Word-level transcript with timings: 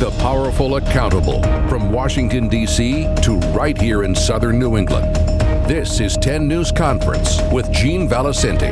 the 0.00 0.10
powerful 0.12 0.76
accountable 0.76 1.42
from 1.68 1.92
Washington, 1.92 2.48
D.C. 2.48 3.06
to 3.20 3.36
right 3.52 3.78
here 3.78 4.02
in 4.02 4.14
southern 4.14 4.58
New 4.58 4.78
England. 4.78 5.14
This 5.68 6.00
is 6.00 6.16
10 6.16 6.48
News 6.48 6.72
Conference 6.72 7.38
with 7.52 7.70
Gene 7.70 8.08
Valicenti. 8.08 8.70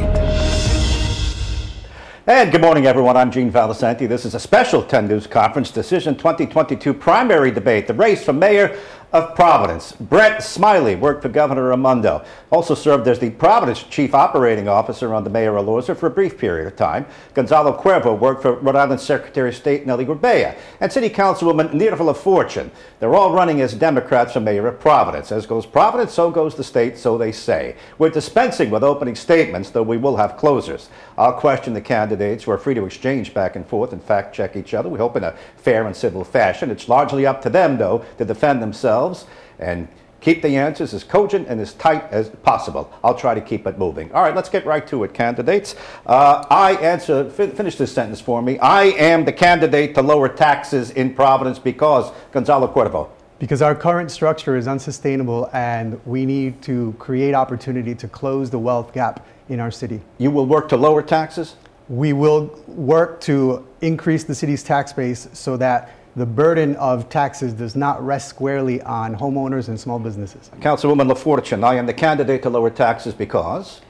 And 2.26 2.50
good 2.50 2.62
morning, 2.62 2.86
everyone. 2.86 3.18
I'm 3.18 3.30
Gene 3.30 3.52
Valicenti. 3.52 4.08
This 4.08 4.24
is 4.24 4.34
a 4.34 4.40
special 4.40 4.82
10 4.82 5.06
News 5.06 5.26
Conference 5.26 5.70
Decision 5.70 6.14
2022 6.14 6.94
primary 6.94 7.50
debate, 7.50 7.86
the 7.86 7.92
race 7.92 8.24
for 8.24 8.32
mayor 8.32 8.78
of 9.12 9.34
Providence. 9.34 9.92
Brett 9.92 10.42
Smiley 10.42 10.94
worked 10.94 11.22
for 11.22 11.30
Governor 11.30 11.68
Raimondo. 11.68 12.24
Also 12.50 12.74
served 12.74 13.08
as 13.08 13.18
the 13.18 13.30
Providence 13.30 13.82
Chief 13.82 14.14
Operating 14.14 14.68
Officer 14.68 15.14
under 15.14 15.30
Mayor 15.30 15.52
Elorza 15.52 15.96
for 15.96 16.06
a 16.06 16.10
brief 16.10 16.36
period 16.36 16.66
of 16.66 16.76
time. 16.76 17.06
Gonzalo 17.32 17.80
Cuervo 17.80 18.18
worked 18.18 18.42
for 18.42 18.54
Rhode 18.54 18.76
Island 18.76 19.00
Secretary 19.00 19.48
of 19.48 19.54
State 19.54 19.86
Nellie 19.86 20.04
Gorbea 20.04 20.56
and 20.80 20.92
City 20.92 21.08
Councilwoman 21.08 21.70
Nirva 21.70 22.14
Fortune. 22.14 22.70
They're 23.00 23.14
all 23.14 23.32
running 23.32 23.62
as 23.62 23.72
Democrats 23.72 24.34
for 24.34 24.40
mayor 24.40 24.66
of 24.66 24.78
Providence. 24.78 25.32
As 25.32 25.46
goes 25.46 25.64
Providence, 25.64 26.12
so 26.12 26.30
goes 26.30 26.54
the 26.54 26.64
state, 26.64 26.98
so 26.98 27.16
they 27.16 27.32
say. 27.32 27.76
We're 27.96 28.10
dispensing 28.10 28.70
with 28.70 28.84
opening 28.84 29.14
statements, 29.14 29.70
though 29.70 29.82
we 29.82 29.96
will 29.96 30.16
have 30.16 30.36
closers. 30.36 30.90
I'll 31.18 31.32
question 31.32 31.74
the 31.74 31.80
candidates 31.80 32.44
who 32.44 32.52
are 32.52 32.58
free 32.58 32.74
to 32.74 32.84
exchange 32.86 33.34
back 33.34 33.56
and 33.56 33.66
forth 33.66 33.92
and 33.92 34.00
fact 34.00 34.34
check 34.34 34.54
each 34.54 34.72
other. 34.72 34.88
We 34.88 35.00
hope 35.00 35.16
in 35.16 35.24
a 35.24 35.34
fair 35.56 35.84
and 35.86 35.94
civil 35.94 36.22
fashion. 36.22 36.70
It's 36.70 36.88
largely 36.88 37.26
up 37.26 37.42
to 37.42 37.50
them, 37.50 37.76
though, 37.76 38.04
to 38.18 38.24
defend 38.24 38.62
themselves 38.62 39.26
and 39.58 39.88
keep 40.20 40.42
the 40.42 40.56
answers 40.56 40.94
as 40.94 41.02
cogent 41.02 41.48
and 41.48 41.60
as 41.60 41.72
tight 41.74 42.04
as 42.12 42.28
possible. 42.28 42.92
I'll 43.02 43.16
try 43.16 43.34
to 43.34 43.40
keep 43.40 43.66
it 43.66 43.78
moving. 43.78 44.12
All 44.12 44.22
right, 44.22 44.34
let's 44.34 44.48
get 44.48 44.64
right 44.64 44.86
to 44.86 45.02
it, 45.02 45.12
candidates. 45.12 45.74
Uh, 46.06 46.44
I 46.50 46.74
answer, 46.74 47.28
fi- 47.30 47.48
finish 47.48 47.76
this 47.76 47.92
sentence 47.92 48.20
for 48.20 48.40
me. 48.40 48.58
I 48.60 48.84
am 48.84 49.24
the 49.24 49.32
candidate 49.32 49.96
to 49.96 50.02
lower 50.02 50.28
taxes 50.28 50.92
in 50.92 51.14
Providence 51.14 51.58
because 51.58 52.12
Gonzalo 52.30 52.72
Cuervo. 52.72 53.08
Because 53.40 53.62
our 53.62 53.74
current 53.74 54.10
structure 54.10 54.56
is 54.56 54.66
unsustainable 54.66 55.48
and 55.52 56.00
we 56.04 56.26
need 56.26 56.60
to 56.62 56.94
create 56.98 57.34
opportunity 57.34 57.94
to 57.94 58.08
close 58.08 58.50
the 58.50 58.58
wealth 58.58 58.92
gap 58.92 59.24
in 59.48 59.60
our 59.60 59.70
city. 59.70 60.00
You 60.18 60.30
will 60.30 60.46
work 60.46 60.68
to 60.70 60.76
lower 60.76 61.02
taxes? 61.02 61.56
We 61.88 62.12
will 62.12 62.46
work 62.66 63.20
to 63.22 63.66
increase 63.80 64.24
the 64.24 64.34
city's 64.34 64.62
tax 64.62 64.92
base 64.92 65.28
so 65.32 65.56
that 65.56 65.94
the 66.16 66.26
burden 66.26 66.74
of 66.76 67.08
taxes 67.08 67.52
does 67.52 67.76
not 67.76 68.04
rest 68.04 68.28
squarely 68.28 68.82
on 68.82 69.14
homeowners 69.14 69.68
and 69.68 69.78
small 69.78 69.98
businesses. 69.98 70.50
Councilwoman 70.60 71.10
LaFortune, 71.10 71.64
I 71.64 71.76
am 71.76 71.86
the 71.86 71.94
candidate 71.94 72.42
to 72.42 72.50
lower 72.50 72.70
taxes 72.70 73.14
because? 73.14 73.80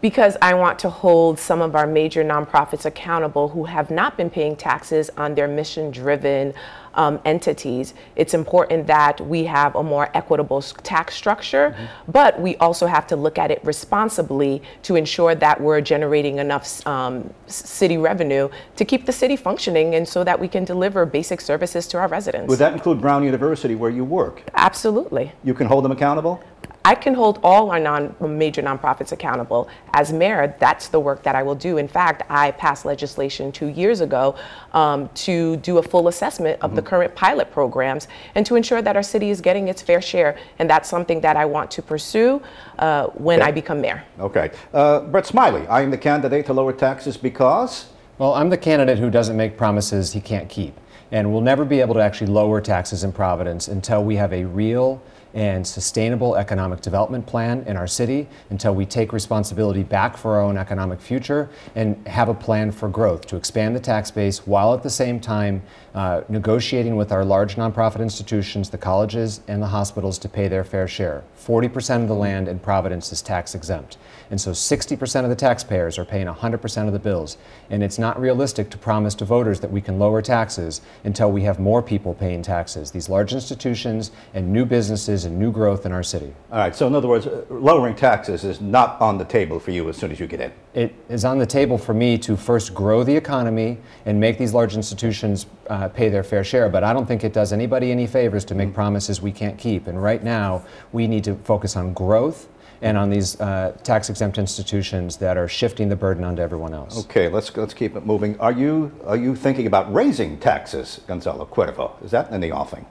Because 0.00 0.36
I 0.42 0.54
want 0.54 0.78
to 0.80 0.90
hold 0.90 1.38
some 1.38 1.62
of 1.62 1.74
our 1.74 1.86
major 1.86 2.22
nonprofits 2.24 2.84
accountable 2.84 3.48
who 3.48 3.64
have 3.64 3.90
not 3.90 4.16
been 4.16 4.30
paying 4.30 4.56
taxes 4.56 5.10
on 5.16 5.34
their 5.34 5.48
mission 5.48 5.90
driven 5.90 6.54
um, 6.94 7.20
entities. 7.24 7.92
It's 8.14 8.32
important 8.32 8.86
that 8.86 9.20
we 9.20 9.44
have 9.44 9.74
a 9.74 9.82
more 9.82 10.08
equitable 10.14 10.62
tax 10.62 11.14
structure, 11.14 11.74
Mm-hmm. 11.76 12.12
but 12.12 12.40
we 12.40 12.56
also 12.56 12.86
have 12.86 13.06
to 13.08 13.16
look 13.16 13.38
at 13.38 13.50
it 13.50 13.60
responsibly 13.64 14.62
to 14.82 14.96
ensure 14.96 15.34
that 15.34 15.60
we're 15.60 15.80
generating 15.80 16.38
enough 16.38 16.86
um, 16.86 17.32
city 17.46 17.98
revenue 17.98 18.48
to 18.76 18.84
keep 18.84 19.04
the 19.06 19.12
city 19.12 19.36
functioning 19.36 19.94
and 19.94 20.08
so 20.08 20.24
that 20.24 20.38
we 20.38 20.48
can 20.48 20.64
deliver 20.64 21.04
basic 21.04 21.40
services 21.40 21.86
to 21.88 21.98
our 21.98 22.08
residents. 22.08 22.48
Would 22.48 22.58
that 22.60 22.72
include 22.72 23.00
Brown 23.00 23.24
University 23.24 23.74
where 23.74 23.90
you 23.90 24.04
work? 24.04 24.42
Absolutely. 24.54 25.32
You 25.44 25.54
can 25.54 25.66
hold 25.66 25.84
them 25.84 25.92
accountable? 25.92 26.42
I 26.86 26.94
can 26.94 27.14
hold 27.14 27.40
all 27.42 27.72
our 27.72 27.80
non 27.80 28.14
major 28.20 28.62
nonprofits 28.62 29.10
accountable. 29.10 29.68
As 29.92 30.12
mayor, 30.12 30.54
that's 30.60 30.86
the 30.86 31.00
work 31.00 31.20
that 31.24 31.34
I 31.34 31.42
will 31.42 31.56
do. 31.56 31.78
In 31.78 31.88
fact, 31.88 32.22
I 32.30 32.52
passed 32.52 32.84
legislation 32.84 33.50
two 33.50 33.66
years 33.66 34.00
ago 34.00 34.36
um, 34.72 35.08
to 35.26 35.56
do 35.56 35.78
a 35.78 35.82
full 35.82 36.06
assessment 36.06 36.62
of 36.62 36.76
the 36.76 36.82
current 36.82 37.12
pilot 37.16 37.50
programs 37.50 38.06
and 38.36 38.46
to 38.46 38.54
ensure 38.54 38.82
that 38.82 38.94
our 38.94 39.02
city 39.02 39.30
is 39.30 39.40
getting 39.40 39.66
its 39.66 39.82
fair 39.82 40.00
share. 40.00 40.38
And 40.60 40.70
that's 40.70 40.88
something 40.88 41.20
that 41.22 41.36
I 41.36 41.44
want 41.44 41.72
to 41.72 41.82
pursue 41.82 42.40
uh, 42.78 43.08
when 43.08 43.42
I 43.42 43.50
become 43.50 43.80
mayor. 43.80 44.04
Okay. 44.20 44.52
Uh, 44.72 45.00
Brett 45.00 45.26
Smiley, 45.26 45.66
I 45.66 45.80
am 45.82 45.90
the 45.90 45.98
candidate 45.98 46.46
to 46.46 46.52
lower 46.52 46.72
taxes 46.72 47.16
because? 47.16 47.88
Well, 48.18 48.34
I'm 48.34 48.48
the 48.48 48.58
candidate 48.58 49.00
who 49.00 49.10
doesn't 49.10 49.36
make 49.36 49.56
promises 49.56 50.12
he 50.12 50.20
can't 50.20 50.48
keep. 50.48 50.78
And 51.10 51.32
we'll 51.32 51.40
never 51.40 51.64
be 51.64 51.80
able 51.80 51.94
to 51.94 52.00
actually 52.00 52.28
lower 52.28 52.60
taxes 52.60 53.02
in 53.02 53.10
Providence 53.10 53.66
until 53.66 54.04
we 54.04 54.14
have 54.16 54.32
a 54.32 54.44
real 54.44 55.02
and 55.36 55.66
sustainable 55.66 56.34
economic 56.34 56.80
development 56.80 57.26
plan 57.26 57.62
in 57.66 57.76
our 57.76 57.86
city, 57.86 58.26
until 58.48 58.74
we 58.74 58.86
take 58.86 59.12
responsibility 59.12 59.82
back 59.82 60.16
for 60.16 60.34
our 60.34 60.40
own 60.40 60.56
economic 60.56 60.98
future 60.98 61.50
and 61.74 61.94
have 62.08 62.30
a 62.30 62.34
plan 62.34 62.72
for 62.72 62.88
growth 62.88 63.26
to 63.26 63.36
expand 63.36 63.76
the 63.76 63.80
tax 63.80 64.10
base 64.10 64.46
while 64.46 64.72
at 64.72 64.82
the 64.82 64.90
same 64.90 65.20
time 65.20 65.62
uh, 65.94 66.22
negotiating 66.30 66.96
with 66.96 67.12
our 67.12 67.22
large 67.22 67.56
nonprofit 67.56 68.00
institutions, 68.00 68.70
the 68.70 68.78
colleges, 68.78 69.42
and 69.46 69.62
the 69.62 69.66
hospitals 69.66 70.18
to 70.18 70.28
pay 70.28 70.48
their 70.48 70.64
fair 70.64 70.88
share. 70.88 71.22
40% 71.38 72.02
of 72.02 72.08
the 72.08 72.14
land 72.14 72.48
in 72.48 72.58
Providence 72.58 73.12
is 73.12 73.20
tax 73.20 73.54
exempt. 73.54 73.98
And 74.30 74.40
so 74.40 74.50
60% 74.50 75.22
of 75.22 75.30
the 75.30 75.36
taxpayers 75.36 75.98
are 75.98 76.04
paying 76.04 76.26
100% 76.26 76.86
of 76.86 76.92
the 76.92 76.98
bills. 76.98 77.38
And 77.70 77.82
it's 77.82 77.98
not 77.98 78.20
realistic 78.20 78.70
to 78.70 78.78
promise 78.78 79.14
to 79.16 79.24
voters 79.24 79.60
that 79.60 79.70
we 79.70 79.80
can 79.80 79.98
lower 79.98 80.22
taxes 80.22 80.80
until 81.04 81.30
we 81.30 81.42
have 81.42 81.58
more 81.58 81.82
people 81.82 82.14
paying 82.14 82.42
taxes, 82.42 82.90
these 82.90 83.08
large 83.08 83.32
institutions 83.32 84.10
and 84.34 84.52
new 84.52 84.64
businesses 84.64 85.24
and 85.24 85.38
new 85.38 85.52
growth 85.52 85.86
in 85.86 85.92
our 85.92 86.02
city. 86.02 86.32
All 86.50 86.58
right, 86.58 86.74
so 86.74 86.86
in 86.86 86.94
other 86.94 87.08
words, 87.08 87.28
lowering 87.50 87.94
taxes 87.94 88.44
is 88.44 88.60
not 88.60 89.00
on 89.00 89.18
the 89.18 89.24
table 89.24 89.60
for 89.60 89.70
you 89.70 89.88
as 89.88 89.96
soon 89.96 90.10
as 90.10 90.20
you 90.20 90.26
get 90.26 90.40
in. 90.40 90.52
It 90.74 90.94
is 91.08 91.24
on 91.24 91.38
the 91.38 91.46
table 91.46 91.78
for 91.78 91.94
me 91.94 92.18
to 92.18 92.36
first 92.36 92.74
grow 92.74 93.02
the 93.02 93.16
economy 93.16 93.78
and 94.04 94.20
make 94.20 94.36
these 94.38 94.52
large 94.52 94.74
institutions 94.74 95.46
uh, 95.68 95.88
pay 95.88 96.08
their 96.08 96.22
fair 96.22 96.44
share, 96.44 96.68
but 96.68 96.84
I 96.84 96.92
don't 96.92 97.06
think 97.06 97.24
it 97.24 97.32
does 97.32 97.52
anybody 97.52 97.90
any 97.90 98.06
favors 98.06 98.44
to 98.46 98.54
make 98.54 98.74
promises 98.74 99.22
we 99.22 99.32
can't 99.32 99.58
keep. 99.58 99.86
And 99.86 100.02
right 100.02 100.22
now, 100.22 100.64
we 100.92 101.06
need 101.06 101.24
to 101.24 101.36
focus 101.36 101.76
on 101.76 101.94
growth 101.94 102.48
and 102.82 102.96
on 102.96 103.10
these 103.10 103.40
uh, 103.40 103.76
tax 103.82 104.10
exempt 104.10 104.38
institutions 104.38 105.16
that 105.18 105.36
are 105.36 105.48
shifting 105.48 105.88
the 105.88 105.96
burden 105.96 106.24
onto 106.24 106.42
everyone 106.42 106.74
else. 106.74 107.04
Okay, 107.04 107.28
let's 107.28 107.56
let's 107.56 107.74
keep 107.74 107.96
it 107.96 108.04
moving. 108.04 108.38
Are 108.40 108.52
you 108.52 108.92
are 109.06 109.16
you 109.16 109.34
thinking 109.34 109.66
about 109.66 109.92
raising 109.92 110.38
taxes, 110.38 111.00
Gonzalo 111.06 111.46
Cuervo? 111.46 112.02
Is 112.04 112.10
that 112.10 112.30
in 112.30 112.40
the 112.40 112.52
offing? 112.52 112.86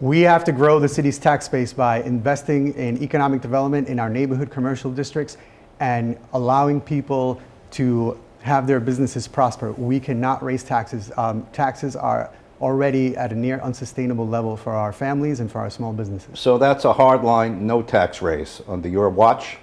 We 0.00 0.22
have 0.22 0.42
to 0.44 0.52
grow 0.52 0.80
the 0.80 0.88
city's 0.88 1.18
tax 1.18 1.48
base 1.48 1.72
by 1.72 2.02
investing 2.02 2.74
in 2.74 3.00
economic 3.02 3.40
development 3.40 3.88
in 3.88 4.00
our 4.00 4.10
neighborhood 4.10 4.50
commercial 4.50 4.90
districts 4.90 5.36
and 5.78 6.18
allowing 6.32 6.80
people 6.80 7.40
to 7.72 8.18
have 8.42 8.66
their 8.66 8.80
businesses 8.80 9.26
prosper. 9.28 9.72
We 9.72 10.00
cannot 10.00 10.42
raise 10.42 10.64
taxes. 10.64 11.12
Um, 11.16 11.46
taxes 11.52 11.96
are 11.96 12.30
already 12.60 13.16
at 13.16 13.32
a 13.32 13.34
near 13.34 13.60
unsustainable 13.60 14.26
level 14.26 14.56
for 14.56 14.72
our 14.72 14.92
families 14.92 15.40
and 15.40 15.50
for 15.50 15.60
our 15.60 15.70
small 15.70 15.92
businesses. 15.92 16.38
So 16.38 16.58
that's 16.58 16.84
a 16.84 16.92
hard 16.92 17.22
line, 17.22 17.66
no 17.66 17.82
tax 17.82 18.22
raise 18.22 18.62
under 18.68 18.88
your 18.88 19.10
watch. 19.10 19.58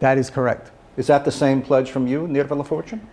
That 0.00 0.18
is 0.18 0.30
correct. 0.30 0.70
Is 0.96 1.06
that 1.08 1.24
the 1.24 1.32
same 1.32 1.62
pledge 1.62 1.90
from 1.90 2.06
you, 2.06 2.26
Nirva 2.26 2.66
Fortune? 2.66 3.08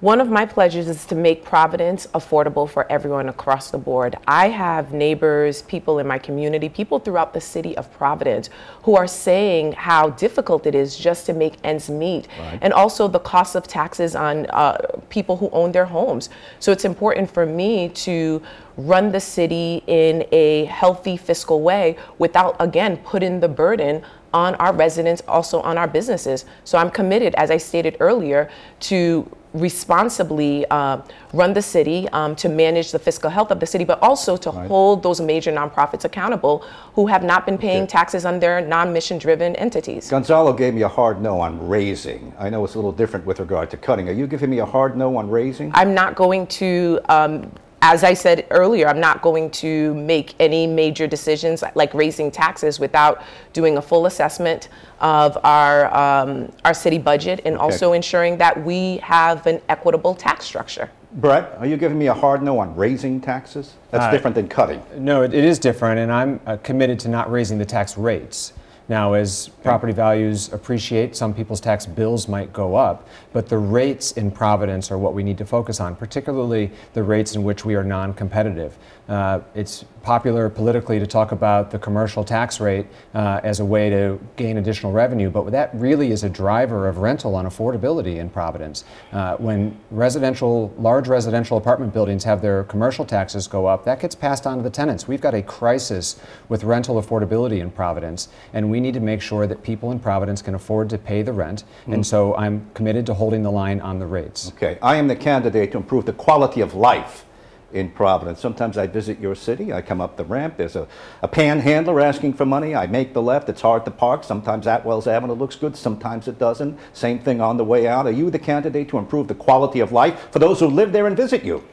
One 0.00 0.22
of 0.22 0.30
my 0.30 0.46
pleasures 0.46 0.88
is 0.88 1.04
to 1.06 1.14
make 1.14 1.44
Providence 1.44 2.06
affordable 2.14 2.66
for 2.66 2.90
everyone 2.90 3.28
across 3.28 3.70
the 3.70 3.76
board. 3.76 4.16
I 4.26 4.48
have 4.48 4.94
neighbors, 4.94 5.60
people 5.60 5.98
in 5.98 6.06
my 6.06 6.18
community, 6.18 6.70
people 6.70 7.00
throughout 7.00 7.34
the 7.34 7.40
city 7.42 7.76
of 7.76 7.92
Providence 7.92 8.48
who 8.84 8.96
are 8.96 9.06
saying 9.06 9.72
how 9.72 10.08
difficult 10.08 10.64
it 10.64 10.74
is 10.74 10.96
just 10.96 11.26
to 11.26 11.34
make 11.34 11.56
ends 11.64 11.90
meet, 11.90 12.28
and 12.62 12.72
also 12.72 13.08
the 13.08 13.18
cost 13.18 13.54
of 13.54 13.68
taxes 13.68 14.16
on 14.16 14.46
uh, 14.46 14.78
people 15.10 15.36
who 15.36 15.50
own 15.50 15.70
their 15.72 15.84
homes. 15.84 16.30
So 16.60 16.72
it's 16.72 16.86
important 16.86 17.30
for 17.30 17.44
me 17.44 17.90
to 17.90 18.42
run 18.78 19.12
the 19.12 19.20
city 19.20 19.82
in 19.86 20.26
a 20.32 20.64
healthy 20.64 21.18
fiscal 21.18 21.60
way 21.60 21.98
without, 22.16 22.56
again, 22.58 22.96
putting 22.96 23.40
the 23.40 23.48
burden 23.48 24.02
on 24.32 24.54
our 24.54 24.72
residents, 24.72 25.20
also 25.28 25.60
on 25.60 25.76
our 25.76 25.88
businesses. 25.88 26.46
So 26.64 26.78
I'm 26.78 26.90
committed, 26.90 27.34
as 27.34 27.50
I 27.50 27.58
stated 27.58 27.98
earlier, 28.00 28.48
to 28.88 29.30
responsibly 29.52 30.64
uh, 30.70 31.00
run 31.32 31.52
the 31.52 31.62
city, 31.62 32.08
um, 32.10 32.36
to 32.36 32.48
manage 32.48 32.92
the 32.92 32.98
fiscal 32.98 33.30
health 33.30 33.50
of 33.50 33.60
the 33.60 33.66
city, 33.66 33.84
but 33.84 34.00
also 34.02 34.36
to 34.36 34.50
hold 34.50 35.02
those 35.02 35.20
major 35.20 35.52
nonprofits 35.52 36.04
accountable 36.04 36.64
who 36.94 37.06
have 37.06 37.22
not 37.24 37.46
been 37.46 37.58
paying 37.58 37.86
taxes 37.86 38.24
on 38.24 38.38
their 38.40 38.60
non-mission 38.60 39.18
driven 39.18 39.56
entities. 39.56 40.08
Gonzalo 40.10 40.52
gave 40.52 40.74
me 40.74 40.82
a 40.82 40.88
hard 40.88 41.20
no 41.20 41.40
on 41.40 41.68
raising. 41.68 42.32
I 42.38 42.50
know 42.50 42.64
it's 42.64 42.74
a 42.74 42.78
little 42.78 42.92
different 42.92 43.26
with 43.26 43.40
regard 43.40 43.70
to 43.70 43.76
cutting. 43.76 44.08
Are 44.08 44.12
you 44.12 44.26
giving 44.26 44.50
me 44.50 44.58
a 44.58 44.66
hard 44.66 44.96
no 44.96 45.16
on 45.16 45.28
raising? 45.28 45.70
I'm 45.74 45.94
not 45.94 46.14
going 46.14 46.46
to, 46.48 47.00
um, 47.08 47.52
as 47.82 48.04
I 48.04 48.12
said 48.14 48.46
earlier, 48.50 48.86
I'm 48.86 49.00
not 49.00 49.22
going 49.22 49.50
to 49.52 49.94
make 49.94 50.34
any 50.38 50.66
major 50.66 51.06
decisions 51.06 51.64
like 51.74 51.94
raising 51.94 52.30
taxes 52.30 52.78
without 52.78 53.22
doing 53.52 53.78
a 53.78 53.82
full 53.82 54.06
assessment 54.06 54.68
of 55.00 55.38
our 55.44 55.94
um, 55.96 56.52
our 56.64 56.74
city 56.74 56.98
budget 56.98 57.40
and 57.44 57.56
also 57.56 57.92
ensuring 57.94 58.36
that 58.38 58.62
we 58.64 58.98
have 58.98 59.46
an 59.46 59.60
equitable 59.68 60.14
tax 60.14 60.44
structure. 60.44 60.90
Brett, 61.12 61.56
are 61.58 61.66
you 61.66 61.76
giving 61.76 61.98
me 61.98 62.06
a 62.06 62.14
hard 62.14 62.42
no 62.42 62.58
on 62.58 62.76
raising 62.76 63.20
taxes? 63.20 63.74
That's 63.90 64.04
Uh, 64.04 64.10
different 64.12 64.34
than 64.36 64.46
cutting. 64.46 64.80
No, 64.96 65.22
it, 65.22 65.34
it 65.34 65.44
is 65.44 65.58
different, 65.58 65.98
and 65.98 66.12
I'm 66.12 66.38
uh, 66.46 66.56
committed 66.62 67.00
to 67.00 67.08
not 67.08 67.32
raising 67.32 67.58
the 67.58 67.64
tax 67.64 67.96
rates. 67.98 68.52
Now, 68.90 69.12
as 69.12 69.48
property 69.62 69.92
values 69.92 70.52
appreciate, 70.52 71.14
some 71.14 71.32
people's 71.32 71.60
tax 71.60 71.86
bills 71.86 72.26
might 72.26 72.52
go 72.52 72.74
up, 72.74 73.06
but 73.32 73.48
the 73.48 73.56
rates 73.56 74.10
in 74.12 74.32
Providence 74.32 74.90
are 74.90 74.98
what 74.98 75.14
we 75.14 75.22
need 75.22 75.38
to 75.38 75.46
focus 75.46 75.78
on, 75.78 75.94
particularly 75.94 76.72
the 76.92 77.04
rates 77.04 77.36
in 77.36 77.44
which 77.44 77.64
we 77.64 77.76
are 77.76 77.84
non 77.84 78.12
competitive. 78.12 78.76
Uh, 79.08 79.42
it's 79.54 79.84
popular 80.02 80.48
politically 80.48 80.98
to 80.98 81.06
talk 81.06 81.32
about 81.32 81.70
the 81.70 81.78
commercial 81.78 82.24
tax 82.24 82.60
rate 82.60 82.86
uh, 83.14 83.40
as 83.42 83.60
a 83.60 83.64
way 83.64 83.90
to 83.90 84.18
gain 84.36 84.56
additional 84.56 84.92
revenue, 84.92 85.30
but 85.30 85.50
that 85.50 85.70
really 85.74 86.10
is 86.10 86.24
a 86.24 86.28
driver 86.28 86.88
of 86.88 86.98
rental 86.98 87.34
on 87.34 87.46
affordability 87.46 88.16
in 88.16 88.30
Providence. 88.30 88.84
Uh, 89.12 89.36
when 89.36 89.78
residential, 89.90 90.72
large 90.78 91.08
residential 91.08 91.58
apartment 91.58 91.92
buildings 91.92 92.24
have 92.24 92.40
their 92.40 92.64
commercial 92.64 93.04
taxes 93.04 93.46
go 93.46 93.66
up, 93.66 93.84
that 93.84 94.00
gets 94.00 94.14
passed 94.14 94.46
on 94.46 94.56
to 94.56 94.62
the 94.62 94.70
tenants. 94.70 95.06
We've 95.06 95.20
got 95.20 95.34
a 95.34 95.42
crisis 95.42 96.20
with 96.48 96.64
rental 96.64 97.00
affordability 97.00 97.60
in 97.60 97.70
Providence, 97.70 98.28
and 98.52 98.70
we 98.70 98.80
need 98.80 98.94
to 98.94 99.00
make 99.00 99.20
sure 99.20 99.46
that 99.46 99.62
people 99.62 99.92
in 99.92 99.98
Providence 99.98 100.42
can 100.42 100.54
afford 100.54 100.88
to 100.90 100.98
pay 100.98 101.22
the 101.22 101.32
rent. 101.32 101.64
Mm. 101.86 101.94
And 101.94 102.06
so 102.06 102.34
I'm 102.36 102.70
committed 102.74 103.06
to 103.06 103.14
holding 103.14 103.42
the 103.42 103.50
line 103.50 103.80
on 103.80 103.98
the 103.98 104.06
rates. 104.06 104.52
Okay, 104.56 104.78
I 104.82 104.96
am 104.96 105.08
the 105.08 105.16
candidate 105.16 105.72
to 105.72 105.78
improve 105.78 106.06
the 106.06 106.12
quality 106.12 106.60
of 106.60 106.74
life 106.74 107.26
in 107.72 107.90
Providence. 107.90 108.40
Sometimes 108.40 108.76
I 108.76 108.86
visit 108.86 109.20
your 109.20 109.34
city, 109.34 109.72
I 109.72 109.82
come 109.82 110.00
up 110.00 110.16
the 110.16 110.24
ramp, 110.24 110.56
there's 110.56 110.76
a, 110.76 110.86
a 111.22 111.28
panhandler 111.28 112.00
asking 112.00 112.34
for 112.34 112.46
money, 112.46 112.74
I 112.74 112.86
make 112.86 113.12
the 113.12 113.22
left, 113.22 113.48
it's 113.48 113.60
hard 113.60 113.84
to 113.84 113.90
park. 113.90 114.24
Sometimes 114.24 114.66
Atwells 114.66 115.06
Avenue 115.06 115.34
looks 115.34 115.56
good, 115.56 115.76
sometimes 115.76 116.28
it 116.28 116.38
doesn't. 116.38 116.78
Same 116.92 117.18
thing 117.18 117.40
on 117.40 117.56
the 117.56 117.64
way 117.64 117.86
out. 117.86 118.06
Are 118.06 118.12
you 118.12 118.30
the 118.30 118.38
candidate 118.38 118.88
to 118.90 118.98
improve 118.98 119.28
the 119.28 119.34
quality 119.34 119.80
of 119.80 119.92
life 119.92 120.28
for 120.30 120.38
those 120.38 120.60
who 120.60 120.66
live 120.66 120.92
there 120.92 121.06
and 121.06 121.16
visit 121.16 121.44
you? 121.44 121.64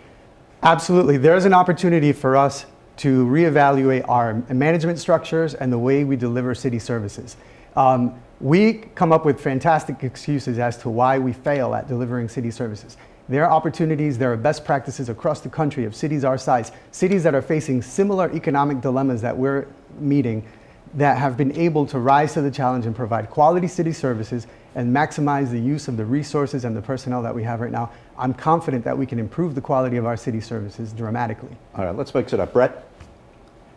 Absolutely. 0.63 1.17
There's 1.17 1.45
an 1.45 1.53
opportunity 1.53 2.11
for 2.11 2.35
us 2.35 2.65
to 2.97 3.25
reevaluate 3.27 4.07
our 4.09 4.33
management 4.51 4.99
structures 4.99 5.53
and 5.53 5.71
the 5.71 5.77
way 5.77 6.03
we 6.03 6.15
deliver 6.15 6.55
city 6.55 6.79
services. 6.79 7.37
Um, 7.75 8.19
we 8.39 8.73
come 8.95 9.11
up 9.11 9.25
with 9.25 9.39
fantastic 9.39 10.03
excuses 10.03 10.59
as 10.59 10.77
to 10.77 10.89
why 10.89 11.19
we 11.19 11.33
fail 11.33 11.73
at 11.75 11.87
delivering 11.87 12.27
city 12.27 12.51
services. 12.51 12.97
There 13.29 13.45
are 13.45 13.51
opportunities, 13.51 14.17
there 14.17 14.31
are 14.31 14.37
best 14.37 14.63
practices 14.63 15.09
across 15.09 15.41
the 15.41 15.49
country 15.49 15.83
of 15.83 15.95
cities 15.95 16.23
our 16.23 16.37
size, 16.37 16.71
cities 16.91 17.23
that 17.23 17.35
are 17.35 17.41
facing 17.41 17.81
similar 17.81 18.31
economic 18.33 18.79
dilemmas 18.79 19.21
that 19.21 19.37
we're 19.37 19.67
meeting, 19.99 20.47
that 20.93 21.17
have 21.17 21.35
been 21.35 21.51
able 21.57 21.85
to 21.87 21.99
rise 21.99 22.33
to 22.33 22.41
the 22.41 22.49
challenge 22.49 22.85
and 22.85 22.95
provide 22.95 23.29
quality 23.29 23.67
city 23.67 23.91
services 23.91 24.47
and 24.75 24.95
maximize 24.95 25.51
the 25.51 25.59
use 25.59 25.89
of 25.89 25.97
the 25.97 26.05
resources 26.05 26.63
and 26.63 26.75
the 26.75 26.81
personnel 26.81 27.21
that 27.21 27.35
we 27.35 27.43
have 27.43 27.59
right 27.59 27.71
now. 27.71 27.91
I'm 28.17 28.33
confident 28.33 28.85
that 28.85 28.97
we 28.97 29.05
can 29.05 29.19
improve 29.19 29.55
the 29.55 29.61
quality 29.61 29.97
of 29.97 30.05
our 30.05 30.15
city 30.15 30.39
services 30.39 30.93
dramatically. 30.93 31.55
All 31.75 31.83
right, 31.83 31.95
let's 31.95 32.13
mix 32.13 32.31
it 32.31 32.39
up. 32.39 32.53
Brett? 32.53 32.86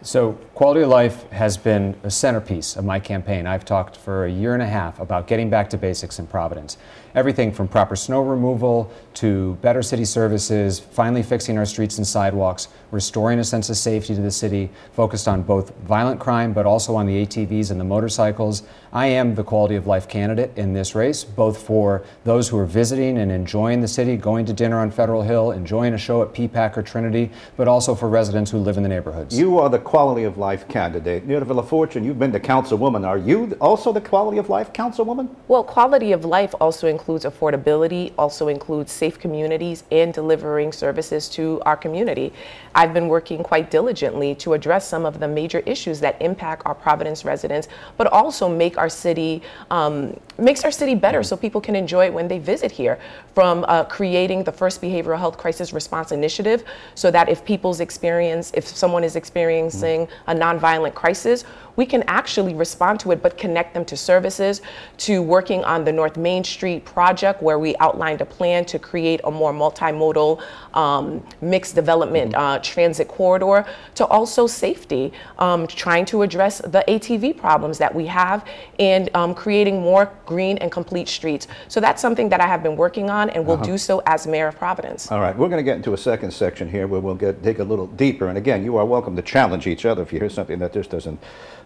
So, 0.03 0.33
quality 0.55 0.81
of 0.81 0.89
life 0.89 1.31
has 1.31 1.59
been 1.59 1.95
a 2.05 2.11
centerpiece 2.11 2.75
of 2.77 2.87
my 2.87 2.99
campaign. 2.99 3.47
I've 3.47 3.67
talked 3.67 3.99
for 3.99 4.25
a 4.25 4.31
year 4.31 4.55
and 4.55 4.63
a 4.63 4.67
half 4.67 4.99
about 4.99 5.27
getting 5.27 5.51
back 5.51 5.69
to 5.71 5.77
basics 5.77 6.19
in 6.19 6.27
Providence. 6.27 6.79
Everything 7.15 7.53
from 7.53 7.69
proper 7.69 7.97
snow 7.97 8.23
removal 8.23 8.91
to 9.15 9.57
better 9.57 9.83
city 9.83 10.05
services, 10.05 10.79
finally 10.79 11.23
fixing 11.23 11.59
our 11.59 11.67
streets 11.67 11.99
and 11.99 12.07
sidewalks, 12.07 12.69
restoring 12.93 13.41
a 13.41 13.45
sense 13.45 13.69
of 13.69 13.77
safety 13.77 14.15
to 14.15 14.21
the 14.21 14.31
city, 14.31 14.71
focused 14.93 15.27
on 15.27 15.43
both 15.43 15.75
violent 15.81 16.21
crime 16.21 16.53
but 16.53 16.67
also 16.67 16.95
on 16.95 17.07
the 17.07 17.27
ATVs 17.27 17.71
and 17.71 17.81
the 17.81 17.85
motorcycles. 17.85 18.63
I 18.93 19.07
am 19.07 19.35
the 19.35 19.45
quality 19.45 19.75
of 19.75 19.87
life 19.87 20.09
candidate 20.09 20.53
in 20.57 20.73
this 20.73 20.95
race, 20.95 21.25
both 21.25 21.61
for 21.61 22.05
those 22.25 22.49
who 22.49 22.59
are 22.59 22.67
visiting 22.67 23.19
and 23.19 23.31
enjoying 23.31 23.81
the 23.81 23.89
city, 23.89 24.17
going 24.17 24.47
to 24.47 24.53
dinner 24.53 24.79
on 24.79 24.91
Federal 24.91 25.23
Hill, 25.23 25.51
enjoying 25.51 25.95
a 25.95 25.99
show 25.99 26.23
at 26.23 26.33
PPAC 26.33 26.77
or 26.77 26.83
Trinity, 26.83 27.31
but 27.57 27.67
also 27.67 27.95
for 27.95 28.09
residents 28.09 28.51
who 28.51 28.59
live 28.59 28.77
in 28.77 28.83
the 28.83 28.89
neighborhoods. 28.89 29.39
You 29.39 29.59
are 29.59 29.69
the 29.69 29.79
quality 29.91 30.23
of 30.23 30.39
life 30.39 30.69
candidate. 30.69 31.27
Nirva 31.27 31.47
LaFortune, 31.61 32.05
you've 32.05 32.21
been 32.21 32.31
the 32.31 32.39
councilwoman. 32.39 33.05
Are 33.05 33.19
you 33.19 33.57
also 33.61 33.93
the 33.93 34.01
quality 34.01 34.39
of 34.39 34.49
life 34.49 34.73
councilwoman? 34.73 35.29
Well, 35.49 35.65
quality 35.65 36.13
of 36.13 36.25
life 36.25 36.55
also 36.61 36.87
includes 36.87 37.25
affordability, 37.25 38.13
also 38.17 38.47
includes 38.47 38.93
safe 38.93 39.19
communities 39.19 39.83
and 39.91 40.15
delivering 40.15 40.71
services 40.71 41.29
to 41.31 41.61
our 41.67 41.77
community. 41.77 42.33
I've 42.73 42.95
been 42.95 43.09
working 43.09 43.43
quite 43.43 43.69
diligently 43.69 44.37
to 44.37 44.53
address 44.53 44.87
some 44.87 45.05
of 45.05 45.19
the 45.19 45.27
major 45.27 45.59
issues 45.67 45.99
that 45.99 46.23
impact 46.23 46.63
our 46.67 46.75
Providence 46.77 47.25
residents, 47.25 47.67
but 47.97 48.07
also 48.13 48.49
make 48.49 48.79
our 48.79 48.89
city 48.89 49.43
um, 49.73 50.17
makes 50.41 50.65
our 50.65 50.71
city 50.71 50.95
better 50.95 51.23
so 51.23 51.37
people 51.37 51.61
can 51.61 51.77
enjoy 51.77 52.07
it 52.07 52.15
when 52.15 52.29
they 52.29 52.39
visit 52.39 52.71
here. 52.71 52.99
From 53.35 53.65
uh, 53.69 53.85
creating 53.85 54.45
the 54.45 54.53
first 54.53 54.81
behavioral 54.81 55.19
health 55.19 55.37
crisis 55.39 55.73
response 55.73 56.13
initiative, 56.13 56.65
so 56.95 57.11
that 57.11 57.29
if 57.29 57.45
people's 57.45 57.81
experience, 57.81 58.51
if 58.55 58.67
someone 58.67 59.05
is 59.05 59.17
experiencing 59.17 60.09
a 60.27 60.35
nonviolent 60.35 60.95
crisis, 60.95 61.45
we 61.81 61.87
can 61.87 62.05
actually 62.09 62.53
respond 62.53 63.01
to 63.01 63.11
it, 63.11 63.23
but 63.23 63.39
connect 63.39 63.73
them 63.73 63.87
to 63.87 63.97
services, 63.97 64.61
to 64.99 65.23
working 65.23 65.65
on 65.65 65.83
the 65.83 65.91
North 65.91 66.19
Main 66.19 66.45
Street 66.45 66.85
project, 66.85 67.43
where 67.43 67.59
we 67.59 67.75
outlined 67.77 68.21
a 68.21 68.27
plan 68.27 68.67
to 68.67 68.79
create 68.79 69.19
a 69.25 69.31
more 69.31 69.51
multimodal 69.51 70.43
um, 70.75 71.25
mixed 71.41 71.75
development 71.75 72.33
mm-hmm. 72.33 72.43
uh, 72.43 72.59
transit 72.59 73.09
corridor, 73.09 73.65
to 73.95 74.05
also 74.09 74.47
safety, 74.47 75.11
um, 75.39 75.67
trying 75.67 76.05
to 76.05 76.21
address 76.21 76.59
the 76.59 76.85
ATV 76.87 77.35
problems 77.35 77.79
that 77.79 77.95
we 77.95 78.05
have, 78.05 78.45
and 78.79 79.09
um, 79.17 79.35
creating 79.35 79.81
more 79.81 80.13
green 80.27 80.59
and 80.59 80.71
complete 80.71 81.09
streets. 81.09 81.49
So 81.69 81.81
that's 81.81 82.03
something 82.03 82.29
that 82.29 82.43
I 82.43 82.47
have 82.47 82.63
been 82.63 82.77
working 82.77 83.09
on 83.09 83.31
and 83.31 83.47
will 83.47 83.55
uh-huh. 83.55 83.65
do 83.65 83.79
so 83.79 84.03
as 84.05 84.27
mayor 84.27 84.49
of 84.49 84.59
Providence. 84.59 85.11
All 85.11 85.21
right, 85.21 85.35
we're 85.35 85.49
going 85.49 85.65
to 85.65 85.71
get 85.71 85.77
into 85.77 85.95
a 85.95 85.99
second 85.99 86.31
section 86.33 86.69
here 86.69 86.87
where 86.87 87.01
we'll 87.01 87.15
get 87.15 87.41
dig 87.43 87.59
a 87.59 87.65
little 87.65 87.87
deeper. 87.87 88.29
And 88.29 88.37
again, 88.37 88.63
you 88.63 88.77
are 88.77 88.85
welcome 88.85 89.17
to 89.17 89.23
challenge 89.23 89.67
each 89.67 89.87
other 89.87 90.03
if 90.03 90.13
you 90.13 90.19
hear 90.19 90.29
something 90.29 90.59
that 90.59 90.75
just 90.75 90.91
doesn't 90.91 91.19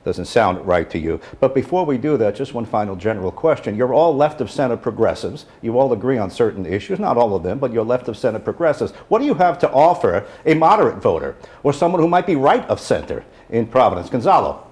doesn't 0.05 0.27
sound 0.27 0.65
right 0.67 0.89
to 0.91 0.99
you. 0.99 1.21
But 1.41 1.55
before 1.55 1.85
we 1.87 1.99
do 1.99 2.17
that, 2.19 2.35
just 2.35 2.55
one 2.55 2.67
final 2.67 2.95
general 2.95 3.33
question. 3.33 3.77
You're 3.77 3.95
all 3.95 4.15
left 4.15 4.41
of 4.41 4.51
center 4.51 4.77
progressives. 4.77 5.47
You 5.63 5.79
all 5.79 5.93
agree 5.93 6.19
on 6.19 6.31
certain 6.31 6.67
issues, 6.67 6.99
not 6.99 7.17
all 7.17 7.35
of 7.35 7.43
them, 7.43 7.59
but 7.59 7.73
you're 7.73 7.85
left 7.85 8.09
of 8.09 8.17
center 8.17 8.39
progressives. 8.39 8.93
What 9.09 9.21
do 9.21 9.25
you 9.25 9.35
have 9.35 9.59
to 9.61 9.71
offer 9.71 10.27
a 10.45 10.55
moderate 10.55 10.97
voter 10.97 11.37
or 11.63 11.73
someone 11.73 12.01
who 12.01 12.09
might 12.09 12.27
be 12.27 12.37
right 12.37 12.65
of 12.67 12.81
center 12.81 13.25
in 13.49 13.67
Providence? 13.67 14.11
Gonzalo. 14.11 14.67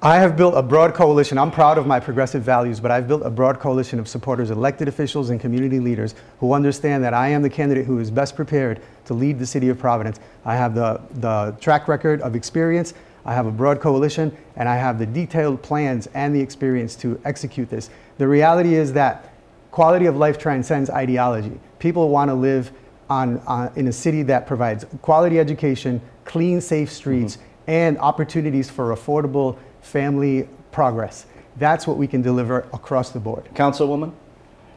I 0.00 0.18
have 0.18 0.36
built 0.36 0.54
a 0.54 0.62
broad 0.62 0.94
coalition. 0.94 1.38
I'm 1.38 1.50
proud 1.50 1.76
of 1.76 1.84
my 1.84 1.98
progressive 1.98 2.44
values, 2.44 2.78
but 2.78 2.92
I've 2.92 3.08
built 3.08 3.22
a 3.24 3.30
broad 3.30 3.58
coalition 3.58 3.98
of 3.98 4.06
supporters, 4.06 4.50
elected 4.50 4.86
officials, 4.86 5.30
and 5.30 5.40
community 5.40 5.80
leaders 5.80 6.14
who 6.38 6.52
understand 6.52 7.02
that 7.02 7.14
I 7.14 7.30
am 7.30 7.42
the 7.42 7.50
candidate 7.50 7.84
who 7.84 7.98
is 7.98 8.08
best 8.08 8.36
prepared 8.36 8.80
to 9.06 9.14
lead 9.14 9.40
the 9.40 9.46
city 9.46 9.70
of 9.70 9.78
Providence. 9.78 10.20
I 10.44 10.54
have 10.54 10.76
the, 10.76 11.00
the 11.14 11.56
track 11.60 11.88
record 11.88 12.20
of 12.20 12.36
experience 12.36 12.94
I 13.28 13.34
have 13.34 13.46
a 13.46 13.50
broad 13.50 13.78
coalition, 13.78 14.34
and 14.56 14.70
I 14.70 14.76
have 14.76 14.98
the 14.98 15.04
detailed 15.04 15.60
plans 15.60 16.08
and 16.14 16.34
the 16.34 16.40
experience 16.40 16.96
to 16.96 17.20
execute 17.26 17.68
this. 17.68 17.90
The 18.16 18.26
reality 18.26 18.74
is 18.74 18.94
that 18.94 19.34
quality 19.70 20.06
of 20.06 20.16
life 20.16 20.38
transcends 20.38 20.88
ideology. 20.88 21.60
People 21.78 22.08
want 22.08 22.30
to 22.30 22.34
live 22.34 22.72
on, 23.10 23.40
on 23.40 23.70
in 23.76 23.86
a 23.86 23.92
city 23.92 24.22
that 24.22 24.46
provides 24.46 24.86
quality 25.02 25.38
education, 25.38 26.00
clean, 26.24 26.62
safe 26.62 26.90
streets, 26.90 27.36
mm-hmm. 27.36 27.70
and 27.70 27.98
opportunities 27.98 28.70
for 28.70 28.96
affordable 28.96 29.58
family 29.82 30.48
progress. 30.72 31.26
That's 31.58 31.86
what 31.86 31.98
we 31.98 32.06
can 32.06 32.22
deliver 32.22 32.60
across 32.72 33.10
the 33.10 33.20
board. 33.20 33.44
Councilwoman? 33.52 34.14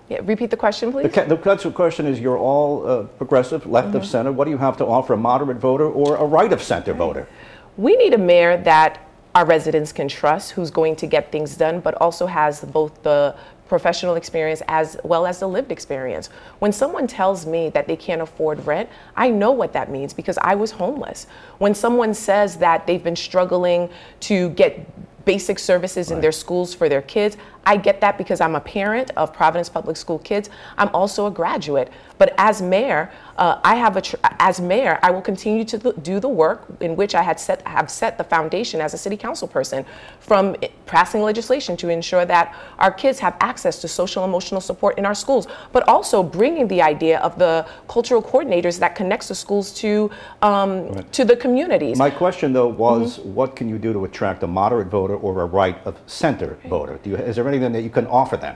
Yeah, 0.10 0.20
repeat 0.24 0.50
the 0.50 0.58
question, 0.58 0.92
please. 0.92 1.10
The, 1.10 1.24
the 1.24 1.72
question 1.72 2.06
is 2.06 2.20
you're 2.20 2.38
all 2.38 2.86
uh, 2.86 3.04
progressive, 3.04 3.66
left 3.66 3.90
mm-hmm. 3.90 3.98
of 3.98 4.06
center. 4.06 4.34
What 4.34 4.44
do 4.44 4.52
you 4.52 4.58
have 4.58 4.76
to 4.78 4.86
offer 4.86 5.14
a 5.14 5.18
moderate 5.18 5.56
voter 5.56 5.90
or 5.90 6.18
a 6.18 6.26
right 6.26 6.52
of 6.52 6.62
center 6.62 6.94
voter? 6.94 7.30
We 7.78 7.96
need 7.96 8.14
a 8.14 8.18
mayor 8.18 8.58
that 8.58 9.08
our 9.34 9.46
residents 9.46 9.94
can 9.94 10.08
trust, 10.08 10.52
who's 10.52 10.72
going 10.72 10.96
to 10.98 11.08
get 11.08 11.32
things 11.32 11.56
done, 11.56 11.80
but 11.80 11.96
also 11.96 12.26
has 12.26 12.62
both 12.62 13.02
the 13.04 13.36
professional 13.72 14.16
experience 14.16 14.62
as 14.68 14.98
well 15.06 15.26
as 15.26 15.40
the 15.40 15.48
lived 15.48 15.72
experience. 15.72 16.28
When 16.60 16.74
someone 16.74 17.08
tells 17.08 17.46
me 17.46 17.70
that 17.70 17.88
they 17.88 17.96
can't 17.96 18.22
afford 18.22 18.66
rent, 18.68 18.90
I 19.16 19.30
know 19.30 19.52
what 19.52 19.72
that 19.72 19.90
means 19.90 20.14
because 20.14 20.38
I 20.40 20.56
was 20.56 20.72
homeless. 20.72 21.28
When 21.60 21.74
someone 21.74 22.14
says 22.14 22.58
that 22.58 22.86
they've 22.86 23.02
been 23.02 23.16
struggling 23.16 23.90
to 24.22 24.50
get 24.50 24.86
basic 25.24 25.58
services 25.58 26.10
right. 26.10 26.16
in 26.16 26.22
their 26.22 26.34
schools 26.34 26.74
for 26.74 26.90
their 26.90 27.02
kids, 27.02 27.38
I 27.66 27.78
get 27.78 28.02
that 28.02 28.18
because 28.18 28.42
I'm 28.42 28.56
a 28.56 28.62
parent 28.62 29.12
of 29.16 29.34
Providence 29.34 29.70
Public 29.70 29.98
School 29.98 30.20
kids. 30.20 30.50
I'm 30.78 30.90
also 30.94 31.28
a 31.28 31.32
graduate. 31.32 31.92
But 32.18 32.34
as 32.38 32.62
mayor, 32.62 33.12
uh, 33.38 33.60
I 33.64 33.76
have 33.76 33.98
a 33.98 34.02
tr- 34.02 34.16
as 34.40 34.62
mayor, 34.62 35.00
I 35.02 35.10
will 35.10 35.22
continue 35.22 35.66
to 35.66 35.80
th- 35.80 35.96
do 36.04 36.20
the 36.20 36.30
work 36.30 36.68
in 36.80 36.96
which 36.96 37.16
I 37.16 37.24
had 37.24 37.40
set 37.40 37.66
have 37.68 37.90
set 37.90 38.18
the 38.20 38.24
foundation 38.24 38.80
as 38.80 38.94
a 38.94 38.98
city 38.98 39.18
council 39.18 39.48
person, 39.48 39.86
from 40.20 40.56
passing 40.86 41.22
legislation 41.24 41.76
to 41.78 41.90
ensure 41.90 42.26
that 42.26 42.56
our 42.78 42.92
kids 42.92 43.18
have 43.20 43.36
access 43.42 43.80
to 43.82 43.88
social 43.88 44.24
emotional 44.24 44.62
support 44.62 45.00
in 45.00 45.06
our 45.06 45.16
schools, 45.16 45.48
but 45.72 45.88
also 45.88 46.22
bringing 46.22 46.68
the 46.68 46.82
idea 46.82 47.20
of 47.20 47.40
the 47.40 47.66
cultural 47.88 48.22
coordinators 48.22 48.78
that 48.78 48.94
connects 48.94 49.28
the 49.28 49.36
schools 49.36 49.72
to 49.74 50.12
um, 50.44 50.88
right. 50.90 51.12
to 51.12 51.26
the 51.26 51.36
communities. 51.36 51.98
My 51.98 52.12
question 52.12 52.54
though 52.54 52.68
was, 52.68 53.18
mm-hmm. 53.18 53.34
what 53.34 53.56
can 53.56 53.68
you 53.68 53.80
do 53.80 53.94
to 53.94 54.06
attract 54.06 54.44
a 54.44 54.48
moderate 54.48 54.90
voter 54.90 55.16
or 55.16 55.42
a 55.42 55.46
right 55.46 55.80
of 55.86 55.98
center 56.06 56.60
voter? 56.68 57.00
Do 57.02 57.10
you, 57.12 57.16
is 57.16 57.36
there 57.36 57.48
anything 57.52 57.72
that 57.74 57.82
you 57.82 57.90
can 57.90 58.08
offer 58.08 58.38
them? 58.38 58.56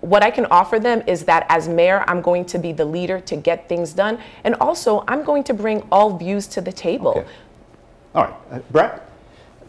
What 0.00 0.22
I 0.22 0.30
can 0.30 0.46
offer 0.46 0.78
them 0.78 1.02
is 1.06 1.24
that 1.24 1.46
as 1.48 1.68
mayor, 1.68 2.04
I'm 2.08 2.22
going 2.22 2.46
to 2.46 2.58
be 2.58 2.72
the 2.72 2.84
leader 2.84 3.20
to 3.20 3.36
get 3.36 3.68
things 3.68 3.92
done. 3.92 4.18
And 4.44 4.54
also, 4.54 5.04
I'm 5.06 5.24
going 5.24 5.44
to 5.44 5.54
bring 5.54 5.86
all 5.92 6.16
views 6.16 6.46
to 6.48 6.60
the 6.60 6.72
table. 6.72 7.10
Okay. 7.10 7.28
All 8.14 8.24
right. 8.24 8.34
Uh, 8.50 8.58
Brett? 8.70 9.10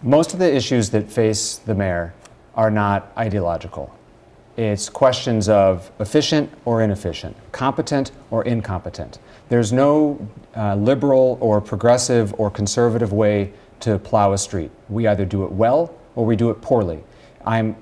Most 0.01 0.33
of 0.33 0.39
the 0.39 0.55
issues 0.55 0.89
that 0.91 1.11
face 1.11 1.57
the 1.57 1.75
mayor 1.75 2.13
are 2.55 2.71
not 2.71 3.11
ideological. 3.17 3.93
It's 4.57 4.89
questions 4.89 5.47
of 5.47 5.91
efficient 5.99 6.51
or 6.65 6.81
inefficient, 6.81 7.35
competent 7.51 8.11
or 8.31 8.43
incompetent. 8.43 9.19
There's 9.49 9.71
no 9.71 10.27
uh, 10.55 10.75
liberal 10.75 11.37
or 11.41 11.61
progressive 11.61 12.33
or 12.39 12.49
conservative 12.49 13.13
way 13.13 13.53
to 13.81 13.99
plow 13.99 14.33
a 14.33 14.37
street. 14.37 14.71
We 14.89 15.07
either 15.07 15.25
do 15.25 15.43
it 15.43 15.51
well 15.51 15.93
or 16.15 16.25
we 16.25 16.35
do 16.35 16.49
it 16.49 16.61
poorly. 16.61 17.03
I'm 17.45 17.75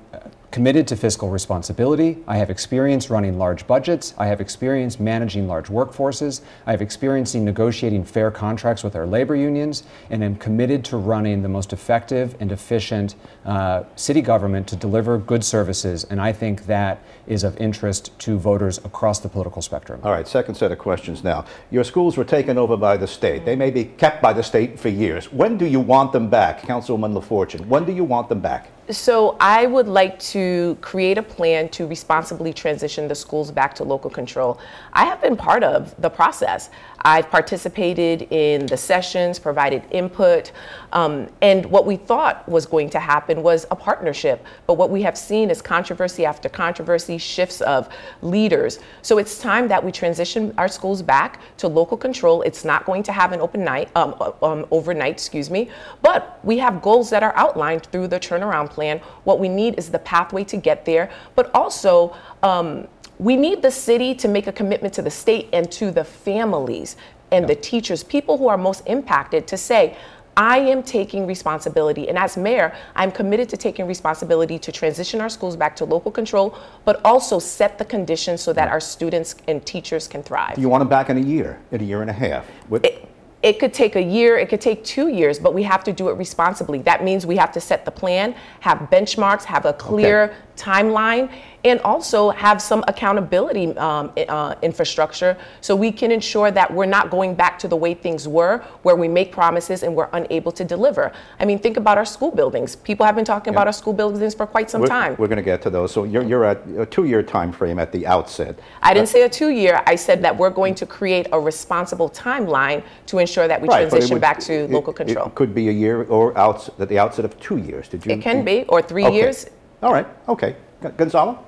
committed 0.52 0.88
to 0.88 0.96
fiscal 0.96 1.30
responsibility. 1.30 2.18
I 2.28 2.38
have 2.38 2.50
experience 2.50 3.10
running 3.10 3.38
large 3.38 3.68
budgets. 3.68 4.16
I 4.18 4.28
have 4.28 4.42
experience 4.42 5.00
managing 5.00 5.48
large 5.48 5.68
workforces. 5.68 6.42
I 6.66 6.72
have 6.72 6.82
experience 6.82 7.36
in 7.36 7.46
negotiating 7.46 8.04
fair 8.04 8.32
contracts 8.32 8.84
with 8.84 8.96
our 8.96 9.06
labor 9.06 9.36
unions, 9.36 9.84
and 10.10 10.24
am 10.24 10.36
committed 10.36 10.84
to 10.86 10.98
running 10.98 11.44
the 11.44 11.50
most 11.50 11.72
effective 11.72 12.36
and 12.40 12.52
efficient 12.52 13.16
uh, 13.46 13.84
city 13.96 14.22
government 14.22 14.68
to 14.68 14.76
deliver 14.76 15.18
good 15.18 15.44
services. 15.44 16.04
And 16.06 16.20
I 16.20 16.34
think 16.34 16.66
that 16.66 17.04
is 17.28 17.44
of 17.44 17.56
interest 17.58 18.18
to 18.20 18.38
voters 18.38 18.80
across 18.80 19.20
the 19.20 19.30
political 19.30 19.62
spectrum. 19.62 20.00
All 20.04 20.12
right, 20.12 20.28
second 20.28 20.56
set 20.56 20.72
of 20.72 20.80
questions 20.80 21.24
now. 21.24 21.46
Your 21.70 21.84
schools 21.84 22.18
were 22.18 22.26
taken 22.26 22.58
over 22.58 22.76
by 22.76 22.98
the 22.98 23.08
state. 23.08 23.46
They 23.46 23.56
may 23.56 23.70
be 23.70 23.86
kept 23.86 24.22
by 24.22 24.34
the 24.34 24.44
state 24.44 24.80
for 24.80 24.90
years. 24.90 25.32
When 25.32 25.58
do 25.58 25.66
you 25.66 25.80
want 25.80 26.12
them 26.12 26.30
back, 26.30 26.62
Councilwoman 26.62 27.14
LaFortune? 27.14 27.68
When 27.68 27.86
do 27.86 27.92
you 27.92 28.04
want 28.04 28.30
them 28.30 28.40
back? 28.40 28.72
So 28.92 29.38
I 29.40 29.68
would 29.68 29.88
like 29.88 30.18
to 30.20 30.76
create 30.82 31.20
a 31.20 31.22
plan 31.22 31.70
to 31.70 31.86
responsibly 31.86 32.52
transition 32.52 33.08
the 33.08 33.14
schools 33.14 33.52
back 33.52 33.76
to 33.76 33.84
local 33.84 34.10
control. 34.10 34.60
I 34.94 35.06
have 35.06 35.22
been 35.22 35.38
part 35.38 35.64
of 35.64 35.94
the 36.02 36.10
process. 36.10 36.72
I've 37.02 37.30
participated 37.30 38.24
in 38.32 38.66
the 38.66 38.76
sessions, 38.76 39.38
provided 39.38 39.84
input, 39.92 40.52
um, 40.92 41.30
and 41.42 41.66
what 41.68 41.86
we 41.86 41.98
thought 41.98 42.50
was 42.50 42.66
going 42.66 42.90
to 42.90 43.00
happen 43.00 43.44
was 43.44 43.68
a 43.70 43.76
partnership. 43.76 44.44
But 44.66 44.74
what 44.74 44.90
we 44.90 45.04
have 45.04 45.18
seen 45.18 45.52
is 45.52 45.62
controversy 45.62 46.26
after 46.26 46.50
controversy, 46.50 47.20
shifts 47.20 47.62
of 47.62 47.90
leaders. 48.24 48.80
So 49.04 49.20
it's 49.20 49.38
time 49.40 49.68
that 49.68 49.84
we 49.84 49.92
transition 49.92 50.52
our 50.58 50.68
schools 50.68 51.04
back 51.04 51.42
to 51.58 51.68
local 51.68 51.96
control. 51.96 52.42
It's 52.42 52.66
not 52.66 52.86
going 52.86 53.04
to 53.04 53.12
have 53.12 53.34
an 53.34 53.40
open 53.40 53.64
night, 53.64 53.90
um, 53.96 54.16
um, 54.42 54.66
overnight, 54.72 55.14
excuse 55.14 55.52
me, 55.52 55.70
but 56.02 56.40
we 56.44 56.58
have 56.58 56.82
goals 56.82 57.12
that 57.12 57.22
are 57.22 57.36
outlined 57.38 57.86
through 57.86 58.08
the 58.08 58.20
turnaround 58.20 58.72
plan. 58.72 58.79
What 59.26 59.40
we 59.40 59.50
need 59.50 59.78
is 59.78 59.90
the 59.92 60.00
pathway 60.00 60.44
to 60.46 60.58
get 60.58 60.86
there, 60.86 61.12
but 61.36 61.52
also 61.54 62.16
um, 62.44 62.88
we 63.20 63.36
need 63.36 63.62
the 63.62 63.72
city 63.72 64.16
to 64.16 64.28
make 64.28 64.48
a 64.48 64.52
commitment 64.52 64.94
to 64.94 65.02
the 65.02 65.12
state 65.12 65.50
and 65.52 65.70
to 65.74 65.92
the 65.92 66.04
families 66.04 66.96
and 67.32 67.48
the 67.48 67.56
teachers, 67.56 68.04
people 68.04 68.38
who 68.38 68.48
are 68.48 68.58
most 68.58 68.82
impacted, 68.88 69.46
to 69.48 69.58
say, 69.58 69.96
I 70.38 70.58
am 70.60 70.84
taking 70.84 71.28
responsibility. 71.28 72.08
And 72.08 72.18
as 72.18 72.38
mayor, 72.38 72.74
I'm 72.96 73.12
committed 73.12 73.50
to 73.50 73.58
taking 73.58 73.86
responsibility 73.88 74.58
to 74.58 74.72
transition 74.72 75.20
our 75.20 75.30
schools 75.30 75.58
back 75.58 75.76
to 75.76 75.86
local 75.86 76.12
control, 76.12 76.58
but 76.86 77.02
also 77.04 77.38
set 77.38 77.78
the 77.78 77.86
conditions 77.86 78.42
so 78.42 78.54
that 78.54 78.70
our 78.70 78.80
students 78.80 79.36
and 79.50 79.64
teachers 79.66 80.08
can 80.08 80.24
thrive. 80.24 80.58
You 80.58 80.70
want 80.70 80.82
them 80.82 80.88
back 80.88 81.10
in 81.10 81.18
a 81.18 81.22
year, 81.22 81.60
in 81.72 81.82
a 81.82 81.84
year 81.84 82.02
and 82.02 82.10
a 82.10 82.14
half? 82.14 82.46
With- 82.70 82.86
It, 82.86 83.08
it 83.42 83.58
could 83.58 83.74
take 83.74 83.96
a 83.96 84.02
year, 84.02 84.38
it 84.38 84.50
could 84.50 84.60
take 84.60 84.84
two 84.84 85.08
years, 85.08 85.40
but 85.40 85.54
we 85.54 85.64
have 85.64 85.84
to 85.86 85.94
do 85.94 86.10
it 86.10 86.14
responsibly. 86.14 86.80
That 86.82 87.04
means 87.04 87.26
we 87.26 87.38
have 87.38 87.52
to 87.54 87.62
set 87.62 87.86
the 87.86 87.92
plan, 87.92 88.36
have 88.60 88.90
benchmarks, 88.92 89.44
have 89.46 89.66
a 89.66 89.74
clear 89.74 90.36
timeline, 90.58 91.32
and 91.64 91.80
also 91.82 92.30
have 92.32 92.62
some 92.62 92.84
accountability 92.88 93.76
um, 93.78 94.12
uh, 94.28 94.56
infrastructure 94.62 95.38
so 95.62 95.74
we 95.76 95.92
can 95.92 96.12
ensure 96.12 96.52
that 96.52 96.74
we're 96.74 96.86
not 96.86 97.10
going 97.10 97.34
back 97.34 97.58
to 97.60 97.68
the 97.68 97.76
way 97.76 97.94
things 97.94 98.28
were, 98.28 98.60
where 98.84 98.96
we 98.96 99.08
make 99.08 99.32
promises 99.32 99.84
and 99.84 99.94
we're 99.94 100.10
unable 100.14 100.52
to 100.52 100.66
deliver. 100.66 101.12
I 101.40 101.46
mean, 101.46 101.60
think 101.60 101.78
about 101.78 101.98
our 101.98 102.06
school 102.06 102.32
buildings. 102.32 102.76
People 102.76 103.06
have 103.06 103.16
been 103.16 103.26
talking 103.26 103.54
about 103.54 103.68
our 103.68 103.74
school 103.74 103.94
buildings 103.94 104.36
for 104.36 104.46
quite 104.46 104.70
some 104.70 104.82
we're, 104.82 104.88
time. 104.88 105.16
We're 105.18 105.28
going 105.28 105.38
to 105.38 105.44
get 105.44 105.62
to 105.62 105.70
those. 105.70 105.94
So 105.94 106.04
you're, 106.04 106.24
you're 106.24 106.46
at 106.46 106.62
a 106.78 106.86
two-year 106.86 107.24
time 107.24 107.52
frame 107.54 107.80
at 107.80 107.92
the 107.94 108.06
outset. 108.06 108.60
I 108.82 108.94
didn't 108.94 109.10
say 109.10 109.24
a 109.24 109.30
two 109.30 109.50
year, 109.50 109.82
I 109.86 109.96
said 109.96 110.22
that 110.24 110.38
we're 110.38 110.50
going 110.50 110.76
to 110.76 110.86
create 110.86 111.28
a 111.32 111.40
responsible 111.40 112.10
timeline 112.10 112.84
to 113.08 113.20
ensure 113.20 113.29
that 113.36 113.62
we 113.62 113.68
Right, 113.68 113.88
transition 113.90 114.16
would- 114.16 114.22
back 114.22 114.40
to 114.42 114.54
it- 114.54 114.72
local 114.72 114.94
It 114.94 114.98
control. 114.98 115.30
could 115.36 115.54
be 115.54 115.70
a 115.70 115.72
year 115.72 116.04
or 116.04 116.38
outs, 116.38 116.70
at 116.80 116.90
the 116.90 117.00
outset 117.00 117.26
of 117.26 117.40
two 117.40 117.58
years. 117.58 117.88
Did 117.88 118.06
you? 118.06 118.14
It 118.14 118.22
can 118.22 118.44
be, 118.44 118.66
or 118.68 118.82
three 118.82 119.06
Okay. 119.06 119.16
years. 119.16 119.46
All 119.84 119.94
right, 119.94 120.08
okay. 120.28 120.56
Gon- 120.82 120.94
Gonzalo? 120.98 121.40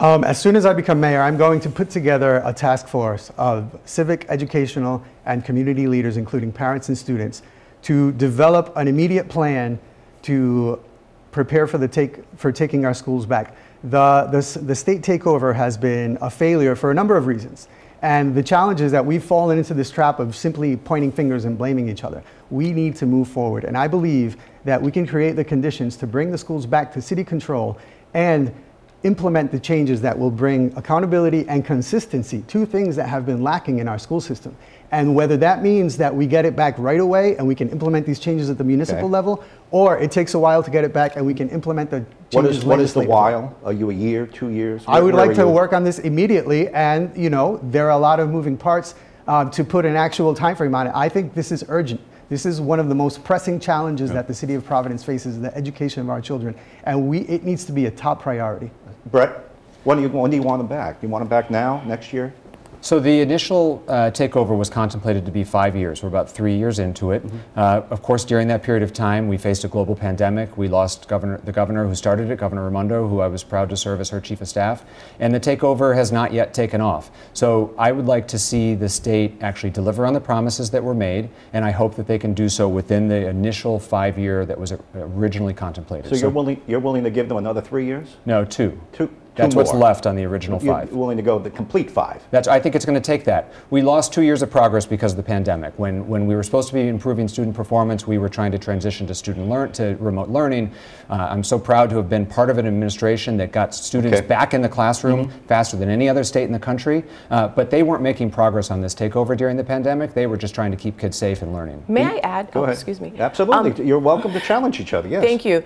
Um, 0.00 0.22
as 0.22 0.38
soon 0.38 0.54
as 0.54 0.64
I 0.64 0.72
become 0.74 1.00
mayor, 1.00 1.20
I'm 1.20 1.36
going 1.36 1.58
to 1.60 1.68
put 1.68 1.90
together 1.90 2.40
a 2.44 2.52
task 2.52 2.86
force 2.86 3.32
of 3.36 3.76
civic, 3.84 4.26
educational, 4.28 5.02
and 5.26 5.44
community 5.44 5.86
leaders, 5.88 6.16
including 6.16 6.52
parents 6.52 6.88
and 6.88 6.96
students, 6.96 7.42
to 7.82 8.12
develop 8.12 8.72
an 8.76 8.86
immediate 8.86 9.28
plan 9.28 9.78
to 10.22 10.78
prepare 11.32 11.66
for 11.66 11.78
the 11.78 11.88
take 11.88 12.20
for 12.36 12.52
taking 12.52 12.84
our 12.84 12.94
schools 12.94 13.26
back. 13.26 13.54
The, 13.84 14.28
the, 14.30 14.60
the 14.64 14.74
state 14.74 15.02
takeover 15.02 15.54
has 15.54 15.76
been 15.76 16.18
a 16.20 16.30
failure 16.30 16.74
for 16.74 16.90
a 16.90 16.94
number 16.94 17.16
of 17.16 17.26
reasons. 17.26 17.68
And 18.02 18.34
the 18.34 18.42
challenge 18.42 18.80
is 18.80 18.92
that 18.92 19.04
we've 19.04 19.24
fallen 19.24 19.58
into 19.58 19.74
this 19.74 19.90
trap 19.90 20.20
of 20.20 20.36
simply 20.36 20.76
pointing 20.76 21.10
fingers 21.10 21.44
and 21.44 21.58
blaming 21.58 21.88
each 21.88 22.04
other. 22.04 22.22
We 22.50 22.72
need 22.72 22.94
to 22.96 23.06
move 23.06 23.28
forward. 23.28 23.64
And 23.64 23.76
I 23.76 23.88
believe 23.88 24.36
that 24.64 24.80
we 24.80 24.92
can 24.92 25.06
create 25.06 25.34
the 25.36 25.44
conditions 25.44 25.96
to 25.96 26.06
bring 26.06 26.30
the 26.30 26.38
schools 26.38 26.64
back 26.64 26.92
to 26.92 27.02
city 27.02 27.24
control 27.24 27.78
and 28.14 28.54
implement 29.04 29.52
the 29.52 29.60
changes 29.60 30.00
that 30.00 30.18
will 30.18 30.30
bring 30.30 30.72
accountability 30.76 31.48
and 31.48 31.64
consistency, 31.64 32.42
two 32.48 32.66
things 32.66 32.96
that 32.96 33.08
have 33.08 33.24
been 33.24 33.42
lacking 33.42 33.78
in 33.78 33.86
our 33.88 33.98
school 33.98 34.20
system. 34.20 34.56
And 34.90 35.14
whether 35.14 35.36
that 35.36 35.62
means 35.62 35.96
that 35.98 36.14
we 36.14 36.26
get 36.26 36.44
it 36.44 36.56
back 36.56 36.74
right 36.78 36.98
away 36.98 37.36
and 37.36 37.46
we 37.46 37.54
can 37.54 37.68
implement 37.68 38.06
these 38.06 38.18
changes 38.18 38.48
at 38.50 38.58
the 38.58 38.64
municipal 38.64 39.04
Okay. 39.04 39.12
level, 39.12 39.44
or 39.70 39.98
it 39.98 40.10
takes 40.10 40.34
a 40.34 40.38
while 40.38 40.62
to 40.62 40.70
get 40.70 40.82
it 40.82 40.92
back 40.92 41.16
and 41.16 41.24
we 41.24 41.34
can 41.34 41.48
implement 41.50 41.90
the 41.90 42.04
changes 42.30 42.58
is, 42.58 42.64
what 42.64 42.80
is 42.80 42.94
the 42.94 43.02
while? 43.02 43.54
Are 43.64 43.72
you 43.72 43.90
a 43.90 43.94
year, 43.94 44.26
two 44.26 44.48
years? 44.48 44.82
I 44.88 45.00
would 45.00 45.14
like 45.14 45.34
to 45.34 45.42
you? 45.42 45.48
work 45.48 45.72
on 45.72 45.84
this 45.84 45.98
immediately, 46.00 46.68
and 46.68 47.14
you 47.16 47.30
know 47.30 47.60
there 47.64 47.86
are 47.86 47.90
a 47.92 47.98
lot 47.98 48.18
of 48.18 48.30
moving 48.30 48.56
parts 48.56 48.94
uh, 49.28 49.44
to 49.50 49.62
put 49.62 49.84
an 49.84 49.94
actual 49.94 50.34
time 50.34 50.56
frame 50.56 50.74
on 50.74 50.86
it. 50.86 50.92
I 50.94 51.08
think 51.08 51.34
this 51.34 51.52
is 51.52 51.64
urgent. 51.68 52.00
This 52.30 52.44
is 52.44 52.60
one 52.60 52.78
of 52.80 52.88
the 52.88 52.94
most 52.94 53.24
pressing 53.24 53.58
challenges 53.60 54.10
that 54.12 54.26
the 54.26 54.34
city 54.34 54.54
of 54.54 54.64
Providence 54.64 55.04
faces: 55.04 55.38
the 55.40 55.54
education 55.56 56.02
of 56.02 56.10
our 56.10 56.20
children, 56.20 56.54
and 56.84 57.08
we 57.08 57.20
it 57.20 57.44
needs 57.44 57.64
to 57.66 57.72
be 57.72 57.86
a 57.86 57.90
top 57.90 58.22
priority. 58.22 58.70
Brett, 59.10 59.48
when 59.84 59.98
do 59.98 60.02
you, 60.02 60.08
when 60.08 60.30
do 60.30 60.36
you 60.36 60.42
want 60.42 60.60
them 60.60 60.66
back? 60.66 61.00
Do 61.00 61.06
you 61.06 61.10
want 61.10 61.22
them 61.22 61.28
back 61.28 61.50
now, 61.50 61.82
next 61.86 62.12
year? 62.12 62.32
So 62.80 63.00
the 63.00 63.20
initial 63.20 63.82
uh, 63.88 64.10
takeover 64.12 64.56
was 64.56 64.70
contemplated 64.70 65.26
to 65.26 65.32
be 65.32 65.42
five 65.42 65.74
years. 65.74 66.02
We're 66.02 66.08
about 66.08 66.30
three 66.30 66.56
years 66.56 66.78
into 66.78 67.10
it. 67.10 67.24
Uh, 67.56 67.82
of 67.90 68.02
course, 68.02 68.24
during 68.24 68.46
that 68.48 68.62
period 68.62 68.82
of 68.84 68.92
time, 68.92 69.26
we 69.26 69.36
faced 69.36 69.64
a 69.64 69.68
global 69.68 69.96
pandemic. 69.96 70.56
We 70.56 70.68
lost 70.68 71.08
governor, 71.08 71.38
the 71.38 71.52
governor 71.52 71.86
who 71.86 71.94
started 71.94 72.30
it, 72.30 72.38
Governor 72.38 72.64
Raimondo, 72.64 73.08
who 73.08 73.20
I 73.20 73.26
was 73.26 73.42
proud 73.42 73.68
to 73.70 73.76
serve 73.76 74.00
as 74.00 74.10
her 74.10 74.20
chief 74.20 74.40
of 74.40 74.48
staff. 74.48 74.84
And 75.18 75.34
the 75.34 75.40
takeover 75.40 75.94
has 75.94 76.12
not 76.12 76.32
yet 76.32 76.54
taken 76.54 76.80
off. 76.80 77.10
So 77.32 77.74
I 77.76 77.90
would 77.90 78.06
like 78.06 78.28
to 78.28 78.38
see 78.38 78.74
the 78.74 78.88
state 78.88 79.34
actually 79.40 79.70
deliver 79.70 80.06
on 80.06 80.14
the 80.14 80.20
promises 80.20 80.70
that 80.70 80.82
were 80.82 80.94
made, 80.94 81.30
and 81.52 81.64
I 81.64 81.72
hope 81.72 81.96
that 81.96 82.06
they 82.06 82.18
can 82.18 82.32
do 82.32 82.48
so 82.48 82.68
within 82.68 83.08
the 83.08 83.26
initial 83.26 83.80
five 83.80 84.18
year 84.18 84.46
that 84.46 84.58
was 84.58 84.72
originally 84.94 85.54
contemplated. 85.54 86.10
So 86.10 86.16
you're 86.16 86.30
willing, 86.30 86.62
you're 86.66 86.80
willing 86.80 87.04
to 87.04 87.10
give 87.10 87.28
them 87.28 87.38
another 87.38 87.60
three 87.60 87.86
years? 87.86 88.16
no, 88.24 88.44
two. 88.44 88.80
Two, 88.92 89.10
That's 89.38 89.54
two 89.54 89.58
what's 89.58 89.72
more. 89.72 89.82
left 89.82 90.06
on 90.06 90.16
the 90.16 90.24
original 90.24 90.62
You're 90.62 90.74
five. 90.74 90.92
willing 90.92 91.16
to 91.16 91.22
go 91.22 91.38
the 91.38 91.50
complete 91.50 91.90
five? 91.90 92.22
That's, 92.30 92.48
I 92.48 92.60
think 92.60 92.74
it's 92.74 92.84
going 92.84 93.00
to 93.00 93.06
take 93.06 93.24
that. 93.24 93.52
We 93.70 93.82
lost 93.82 94.12
two 94.12 94.22
years 94.22 94.42
of 94.42 94.50
progress 94.50 94.84
because 94.84 95.12
of 95.12 95.16
the 95.16 95.22
pandemic. 95.22 95.78
When, 95.78 96.06
when 96.08 96.26
we 96.26 96.34
were 96.34 96.42
supposed 96.42 96.68
to 96.68 96.74
be 96.74 96.88
improving 96.88 97.28
student 97.28 97.54
performance, 97.54 98.06
we 98.06 98.18
were 98.18 98.28
trying 98.28 98.52
to 98.52 98.58
transition 98.58 99.06
to 99.06 99.14
student 99.14 99.48
learn 99.48 99.72
to 99.72 99.96
remote 100.00 100.28
learning. 100.28 100.72
Uh, 101.08 101.28
I'm 101.30 101.44
so 101.44 101.58
proud 101.58 101.88
to 101.90 101.96
have 101.96 102.08
been 102.08 102.26
part 102.26 102.50
of 102.50 102.58
an 102.58 102.66
administration 102.66 103.36
that 103.38 103.52
got 103.52 103.74
students 103.74 104.18
Okay. 104.18 104.26
back 104.26 104.54
in 104.54 104.60
the 104.60 104.68
classroom 104.68 105.30
faster 105.46 105.76
than 105.76 105.88
any 105.88 106.08
other 106.08 106.24
state 106.24 106.44
in 106.44 106.52
the 106.52 106.58
country. 106.58 107.04
Uh, 107.30 107.48
but 107.48 107.70
they 107.70 107.82
weren't 107.82 108.02
making 108.02 108.30
progress 108.30 108.70
on 108.70 108.80
this 108.80 108.94
takeover 108.94 109.36
during 109.36 109.56
the 109.56 109.64
pandemic. 109.64 110.14
They 110.14 110.26
were 110.26 110.36
just 110.36 110.54
trying 110.54 110.70
to 110.72 110.76
keep 110.76 110.98
kids 110.98 111.16
safe 111.16 111.42
and 111.42 111.52
learning. 111.52 111.84
May 111.88 112.04
I 112.04 112.18
add? 112.18 112.50
Go 112.50 112.60
oh, 112.60 112.62
ahead. 112.64 112.74
Excuse 112.74 113.00
me. 113.00 113.12
Absolutely. 113.18 113.70
Um, 113.70 113.86
You're 113.86 113.98
welcome 113.98 114.32
to 114.32 114.40
challenge 114.40 114.80
each 114.80 114.92
other, 114.94 115.08
yes. 115.08 115.22
Thank 115.22 115.44
you. 115.44 115.62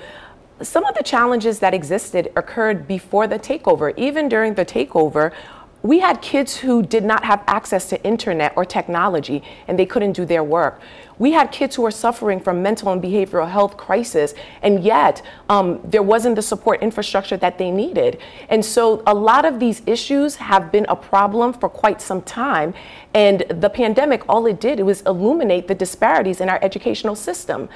Some 0.61 0.85
of 0.85 0.95
the 0.95 1.03
challenges 1.03 1.59
that 1.59 1.75
existed 1.75 2.31
occurred 2.37 2.87
before 2.87 3.27
the 3.27 3.39
takeover. 3.39 3.93
Even 3.97 4.29
during 4.29 4.55
the 4.55 4.65
takeover, 4.65 5.33
we 5.83 5.99
had 5.99 6.23
kids 6.23 6.57
who 6.57 6.83
did 6.83 7.05
not 7.05 7.25
have 7.25 7.43
access 7.49 7.89
to 7.89 8.03
internet 8.05 8.53
or 8.55 8.65
technology 8.65 9.43
and 9.67 9.77
they 9.77 9.87
couldn't 9.87 10.13
do 10.13 10.25
their 10.25 10.45
work. 10.45 10.81
We 11.19 11.33
had 11.33 11.51
kids 11.51 11.77
who 11.77 11.83
were 11.83 11.91
suffering 11.91 12.41
from 12.41 12.63
mental 12.63 12.93
and 12.93 13.03
behavioral 13.03 13.49
health 13.49 13.77
crisis, 13.77 14.35
and 14.63 14.83
yet 14.83 15.23
um, 15.49 15.81
there 15.85 16.03
wasn't 16.03 16.37
the 16.37 16.43
support 16.43 16.83
infrastructure 16.83 17.37
that 17.37 17.59
they 17.59 17.71
needed. 17.71 18.19
And 18.49 18.65
so 18.65 19.03
a 19.07 19.15
lot 19.15 19.45
of 19.45 19.61
these 19.61 19.83
issues 19.87 20.37
have 20.37 20.73
been 20.73 20.87
a 20.89 20.97
problem 20.97 21.53
for 21.53 21.69
quite 21.69 22.01
some 22.01 22.23
time. 22.23 22.75
And 23.15 23.45
the 23.49 23.71
pandemic, 23.71 24.29
all 24.29 24.47
it 24.47 24.61
did, 24.61 24.81
it 24.81 24.85
was 24.85 25.03
illuminate 25.03 25.69
the 25.69 25.75
disparities 25.75 26.41
in 26.41 26.49
our 26.49 26.59
educational 26.63 27.15
system. 27.15 27.69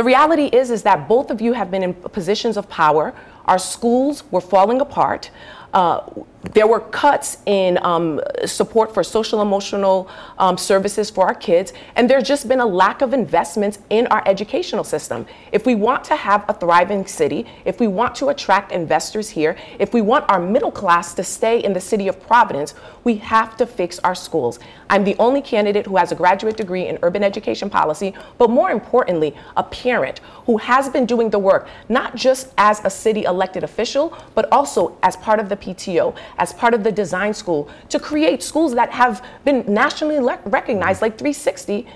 The 0.00 0.04
reality 0.04 0.46
is 0.46 0.70
is 0.70 0.82
that 0.84 1.08
both 1.08 1.30
of 1.30 1.42
you 1.42 1.52
have 1.52 1.70
been 1.70 1.82
in 1.82 1.92
positions 1.92 2.56
of 2.56 2.70
power. 2.70 3.12
Our 3.44 3.58
schools 3.58 4.24
were 4.30 4.40
falling 4.40 4.80
apart. 4.80 5.30
Uh, 5.74 6.00
there 6.42 6.66
were 6.66 6.80
cuts 6.80 7.38
in 7.44 7.78
um, 7.82 8.20
support 8.46 8.94
for 8.94 9.04
social 9.04 9.42
emotional 9.42 10.08
um, 10.38 10.56
services 10.56 11.10
for 11.10 11.26
our 11.26 11.34
kids, 11.34 11.72
and 11.96 12.08
there's 12.08 12.26
just 12.26 12.48
been 12.48 12.60
a 12.60 12.66
lack 12.66 13.02
of 13.02 13.12
investments 13.12 13.78
in 13.90 14.06
our 14.06 14.22
educational 14.26 14.82
system. 14.82 15.26
If 15.52 15.66
we 15.66 15.74
want 15.74 16.02
to 16.04 16.16
have 16.16 16.46
a 16.48 16.54
thriving 16.54 17.06
city, 17.06 17.46
if 17.66 17.78
we 17.78 17.88
want 17.88 18.14
to 18.16 18.30
attract 18.30 18.72
investors 18.72 19.28
here, 19.28 19.54
if 19.78 19.92
we 19.92 20.00
want 20.00 20.24
our 20.30 20.40
middle 20.40 20.70
class 20.72 21.12
to 21.14 21.24
stay 21.24 21.62
in 21.62 21.74
the 21.74 21.80
city 21.80 22.08
of 22.08 22.18
Providence, 22.20 22.74
we 23.04 23.16
have 23.16 23.56
to 23.58 23.66
fix 23.66 23.98
our 23.98 24.14
schools. 24.14 24.58
I'm 24.88 25.04
the 25.04 25.16
only 25.18 25.42
candidate 25.42 25.86
who 25.86 25.96
has 25.96 26.10
a 26.10 26.14
graduate 26.14 26.56
degree 26.56 26.86
in 26.86 26.98
urban 27.02 27.22
education 27.22 27.68
policy, 27.68 28.14
but 28.38 28.50
more 28.50 28.70
importantly, 28.70 29.36
a 29.56 29.62
parent 29.62 30.20
who 30.46 30.56
has 30.56 30.88
been 30.88 31.06
doing 31.06 31.30
the 31.30 31.38
work, 31.38 31.68
not 31.88 32.16
just 32.16 32.52
as 32.58 32.84
a 32.84 32.90
city 32.90 33.24
elected 33.24 33.62
official, 33.62 34.16
but 34.34 34.50
also 34.50 34.98
as 35.02 35.16
part 35.16 35.38
of 35.38 35.48
the 35.48 35.56
PTO 35.56 36.16
as 36.38 36.52
part 36.52 36.74
of 36.74 36.84
the 36.84 36.92
design 36.92 37.34
school 37.34 37.68
to 37.88 37.98
create 37.98 38.42
schools 38.42 38.74
that 38.74 38.90
have 38.90 39.24
been 39.44 39.64
nationally 39.66 40.18
le- 40.18 40.38
recognized, 40.46 41.02
like 41.02 41.18
360. 41.18 41.86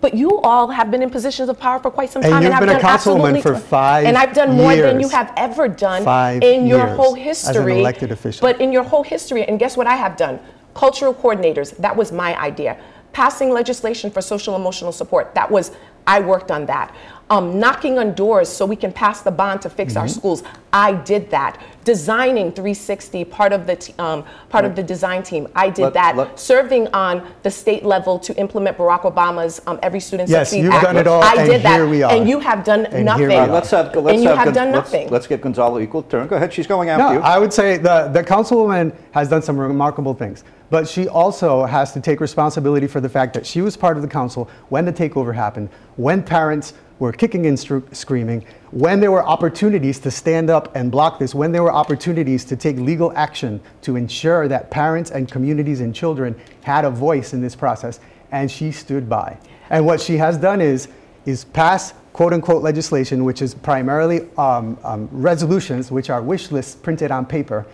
But 0.00 0.12
you 0.14 0.38
all 0.40 0.68
have 0.68 0.90
been 0.90 1.02
in 1.02 1.08
positions 1.08 1.48
of 1.48 1.58
power 1.58 1.78
for 1.78 1.90
quite 1.90 2.10
some 2.10 2.22
And 2.22 2.30
time, 2.32 2.42
you've 2.42 2.52
I've 2.52 2.60
been 2.60 2.68
a 2.68 2.72
done 2.74 2.84
absolutely 2.84 3.40
for 3.40 3.56
five 3.56 4.04
And 4.04 4.18
I've 4.18 4.34
done 4.34 4.54
more 4.54 4.76
than 4.76 5.00
you 5.00 5.08
have 5.08 5.32
ever 5.36 5.66
done 5.66 6.04
Five 6.04 6.42
in 6.42 6.66
your 6.66 6.80
years 6.84 6.96
whole 6.96 7.14
as 7.14 7.18
an 7.18 7.22
history. 7.22 7.78
elected 7.80 8.12
official. 8.12 8.46
But 8.46 8.60
in 8.60 8.70
your 8.70 8.82
whole 8.82 9.02
history, 9.02 9.44
and 9.44 9.58
guess 9.58 9.76
what 9.78 9.86
I 9.86 9.96
have 9.96 10.16
done? 10.18 10.40
Cultural 10.74 11.14
coordinators. 11.14 11.74
That 11.78 11.96
was 11.96 12.12
my 12.12 12.38
idea. 12.38 12.76
Passing 13.14 13.48
legislation 13.50 14.10
for 14.10 14.20
social 14.20 14.56
emotional 14.56 14.92
support. 14.92 15.34
That 15.34 15.50
was 15.50 15.70
I 16.06 16.20
worked 16.20 16.50
on 16.50 16.66
that. 16.66 16.94
Um, 17.30 17.58
knocking 17.58 17.98
on 17.98 18.12
doors 18.12 18.50
so 18.50 18.66
we 18.66 18.76
can 18.76 18.92
pass 18.92 19.22
the 19.22 19.30
bond 19.30 19.62
to 19.62 19.70
fix 19.70 19.94
Mm-hmm. 19.94 20.02
our 20.02 20.08
schools. 20.08 20.42
I 20.74 20.92
did 20.92 21.30
that. 21.30 21.58
Designing 21.84 22.52
360, 22.52 23.24
part 23.24 23.52
of 23.54 23.66
the 23.66 23.76
t- 23.76 23.94
um, 23.98 24.24
part 24.50 24.66
of 24.66 24.76
the 24.76 24.82
design 24.82 25.22
team. 25.22 25.48
I 25.54 25.70
did 25.70 25.82
Let- 25.84 25.94
that. 25.94 26.16
let- 26.16 26.38
Serving 26.38 26.88
on 26.88 27.26
the 27.42 27.50
state 27.50 27.82
level 27.84 28.18
to 28.18 28.36
implement 28.36 28.76
Barack 28.76 29.02
Obama's 29.02 29.62
um, 29.66 29.78
Every 29.82 30.00
Student 30.00 30.28
Yes, 30.28 30.48
Succeeds 30.50 30.64
you've 30.64 30.74
Act. 30.74 30.84
done 30.84 30.96
it 30.98 31.06
all, 31.06 31.22
I 31.22 31.34
and 31.38 31.48
did 31.50 31.62
that. 31.62 31.74
here 31.76 31.86
we 31.88 32.02
are. 32.02 32.12
And 32.12 32.28
you 32.28 32.40
have 32.40 32.62
done 32.62 32.84
And 32.86 32.94
here 32.96 33.04
nothing. 33.04 33.28
we 33.28 33.34
are. 33.36 33.46
let's 33.48 33.70
have 33.70 33.94
let's 33.96 34.08
and 34.14 34.22
you 34.22 34.28
have 34.28 34.44
Gon- 34.46 34.54
done 34.54 34.72
let's- 34.72 34.92
nothing. 34.92 35.08
Let's, 35.08 35.26
get 35.26 35.40
Gonzalo 35.40 35.80
equal 35.80 36.02
turn. 36.02 36.26
Go 36.26 36.36
ahead. 36.36 36.52
She's 36.52 36.66
going 36.66 36.90
after 36.90 37.04
No, 37.04 37.12
you. 37.12 37.20
I 37.20 37.38
would 37.38 37.52
say 37.54 37.78
the, 37.78 38.08
the 38.12 38.22
councilwoman 38.22 38.94
has 39.12 39.28
done 39.30 39.40
some 39.40 39.56
remarkable 39.58 40.12
things, 40.12 40.44
but 40.74 40.88
she 40.88 41.06
also 41.06 41.64
has 41.66 41.92
to 41.92 42.00
take 42.00 42.18
responsibility 42.18 42.88
for 42.88 43.00
the 43.00 43.08
fact 43.08 43.32
that 43.32 43.46
she 43.46 43.60
was 43.60 43.76
part 43.76 43.96
of 43.96 44.02
the 44.02 44.08
council 44.08 44.50
when 44.70 44.84
the 44.84 44.92
takeover 44.92 45.32
happened, 45.32 45.68
when 45.94 46.20
parents 46.20 46.74
were 46.98 47.12
kicking 47.12 47.46
and 47.46 47.56
stru- 47.56 47.94
screaming, 47.94 48.44
when 48.72 48.98
there 48.98 49.12
were 49.12 49.24
opportunities 49.24 50.00
to 50.00 50.10
stand 50.10 50.50
up 50.50 50.74
and 50.74 50.90
block 50.90 51.20
this, 51.20 51.32
when 51.32 51.52
there 51.52 51.62
were 51.62 51.72
opportunities 51.72 52.44
to 52.44 52.56
take 52.56 52.76
legal 52.76 53.12
action 53.16 53.60
to 53.82 53.94
ensure 53.94 54.48
that 54.48 54.68
parents 54.72 55.12
and 55.12 55.30
communities 55.30 55.80
and 55.80 55.94
children 55.94 56.34
had 56.64 56.84
a 56.84 56.90
voice 56.90 57.34
in 57.34 57.40
this 57.40 57.54
process, 57.54 58.00
and 58.32 58.50
she 58.50 58.72
stood 58.72 59.08
by. 59.08 59.38
And 59.70 59.86
what 59.86 60.00
she 60.00 60.16
has 60.16 60.36
done 60.36 60.60
is 60.60 60.88
is 61.24 61.44
pass 61.44 61.94
quote 62.12 62.32
unquote 62.32 62.64
legislation, 62.64 63.22
which 63.22 63.42
is 63.42 63.54
primarily 63.54 64.28
um, 64.36 64.76
um, 64.82 65.08
resolutions, 65.12 65.92
which 65.92 66.10
are 66.10 66.20
wish 66.20 66.50
lists 66.50 66.74
printed 66.74 67.12
on 67.12 67.26
paper, 67.26 67.64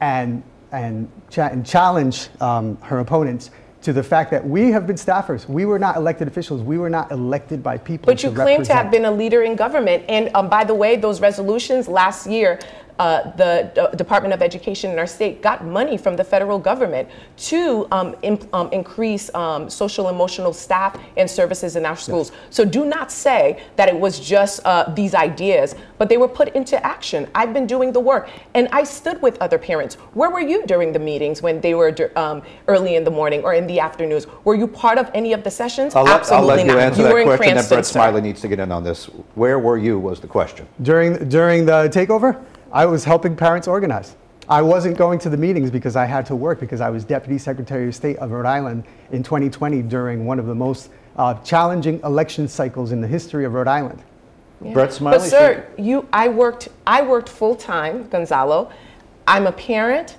and, 0.00 0.42
and, 0.72 1.10
and 1.36 1.66
challenge 1.66 2.28
um, 2.40 2.76
her 2.82 3.00
opponents 3.00 3.50
to 3.82 3.92
the 3.92 4.02
fact 4.02 4.30
that 4.30 4.46
we 4.46 4.70
have 4.70 4.86
been 4.86 4.96
staffers. 4.96 5.48
We 5.48 5.64
were 5.64 5.78
not 5.78 5.96
elected 5.96 6.26
officials. 6.26 6.62
We 6.62 6.78
were 6.78 6.90
not 6.90 7.12
elected 7.12 7.62
by 7.62 7.78
people. 7.78 8.06
But 8.06 8.22
you 8.22 8.32
claim 8.32 8.62
to 8.64 8.74
have 8.74 8.90
been 8.90 9.04
a 9.04 9.10
leader 9.10 9.42
in 9.42 9.54
government. 9.54 10.04
And 10.08 10.34
um, 10.34 10.48
by 10.48 10.64
the 10.64 10.74
way, 10.74 10.96
those 10.96 11.20
resolutions 11.20 11.86
last 11.86 12.26
year, 12.26 12.58
uh, 12.98 13.30
the 13.36 13.70
D- 13.74 13.96
Department 13.96 14.34
of 14.34 14.42
Education 14.42 14.90
in 14.90 14.98
our 14.98 15.06
state 15.06 15.42
got 15.42 15.64
money 15.64 15.96
from 15.96 16.16
the 16.16 16.24
federal 16.24 16.58
government 16.58 17.08
to 17.36 17.86
um, 17.92 18.16
imp- 18.22 18.52
um, 18.54 18.68
increase 18.72 19.32
um, 19.34 19.70
social 19.70 20.08
emotional 20.08 20.52
staff 20.52 20.98
and 21.16 21.30
services 21.30 21.76
in 21.76 21.86
our 21.86 21.96
schools. 21.96 22.32
So 22.50 22.64
do 22.64 22.84
not 22.84 23.12
say 23.12 23.62
that 23.76 23.88
it 23.88 23.98
was 23.98 24.18
just 24.20 24.60
uh, 24.64 24.92
these 24.94 25.14
ideas, 25.14 25.74
but 25.98 26.08
they 26.08 26.16
were 26.16 26.28
put 26.28 26.48
into 26.54 26.84
action. 26.84 27.28
I've 27.34 27.52
been 27.52 27.66
doing 27.66 27.92
the 27.92 28.00
work, 28.00 28.28
and 28.54 28.68
I 28.72 28.84
stood 28.84 29.20
with 29.22 29.40
other 29.40 29.58
parents. 29.58 29.94
Where 30.14 30.30
were 30.30 30.40
you 30.40 30.66
during 30.66 30.92
the 30.92 30.98
meetings 30.98 31.42
when 31.42 31.60
they 31.60 31.74
were 31.74 31.90
dur- 31.90 32.12
um, 32.16 32.42
early 32.66 32.96
in 32.96 33.04
the 33.04 33.10
morning 33.10 33.42
or 33.44 33.54
in 33.54 33.66
the 33.66 33.80
afternoons? 33.80 34.26
Were 34.44 34.54
you 34.54 34.66
part 34.66 34.98
of 34.98 35.10
any 35.14 35.32
of 35.32 35.44
the 35.44 35.50
sessions? 35.50 35.94
I'll 35.94 36.04
let, 36.04 36.12
I'll 36.12 36.18
Absolutely 36.18 36.48
let 36.56 36.66
you 36.66 36.72
not. 36.72 36.78
answer 36.78 37.02
you 37.02 37.08
that 37.08 37.16
in 37.16 37.24
question. 37.26 37.44
Then 37.46 37.54
Cranston, 37.54 37.76
Brett. 37.76 37.86
Smiley 37.86 38.20
needs 38.20 38.40
to 38.40 38.48
get 38.48 38.58
in 38.58 38.72
on 38.72 38.84
this. 38.84 39.04
Where 39.34 39.58
were 39.58 39.78
you? 39.78 39.98
Was 39.98 40.20
the 40.20 40.26
question. 40.26 40.66
During, 40.82 41.28
during 41.28 41.66
the 41.66 41.88
takeover, 41.88 42.42
I 42.72 42.84
was 42.84 43.04
helping 43.04 43.34
parents 43.34 43.66
organize. 43.66 44.14
I 44.48 44.62
wasn't 44.62 44.96
going 44.96 45.18
to 45.20 45.30
the 45.30 45.36
meetings 45.36 45.70
because 45.70 45.96
I 45.96 46.04
had 46.04 46.26
to 46.26 46.36
work 46.36 46.60
because 46.60 46.80
I 46.80 46.90
was 46.90 47.04
Deputy 47.04 47.38
Secretary 47.38 47.88
of 47.88 47.94
State 47.94 48.16
of 48.18 48.30
Rhode 48.30 48.46
Island 48.46 48.84
in 49.10 49.22
2020 49.22 49.82
during 49.82 50.26
one 50.26 50.38
of 50.38 50.46
the 50.46 50.54
most 50.54 50.90
uh, 51.16 51.34
challenging 51.42 52.00
election 52.00 52.48
cycles 52.48 52.92
in 52.92 53.00
the 53.00 53.06
history 53.06 53.44
of 53.44 53.54
Rhode 53.54 53.68
Island. 53.68 54.02
Brett 54.60 54.92
Smiley. 54.92 55.18
But 55.18 55.28
sir, 55.28 55.66
you, 55.78 56.08
I 56.12 56.28
worked, 56.28 56.68
I 56.86 57.02
worked 57.02 57.28
full 57.28 57.56
time, 57.56 58.08
Gonzalo. 58.08 58.70
I'm 59.26 59.46
a 59.46 59.52
parent, 59.52 60.16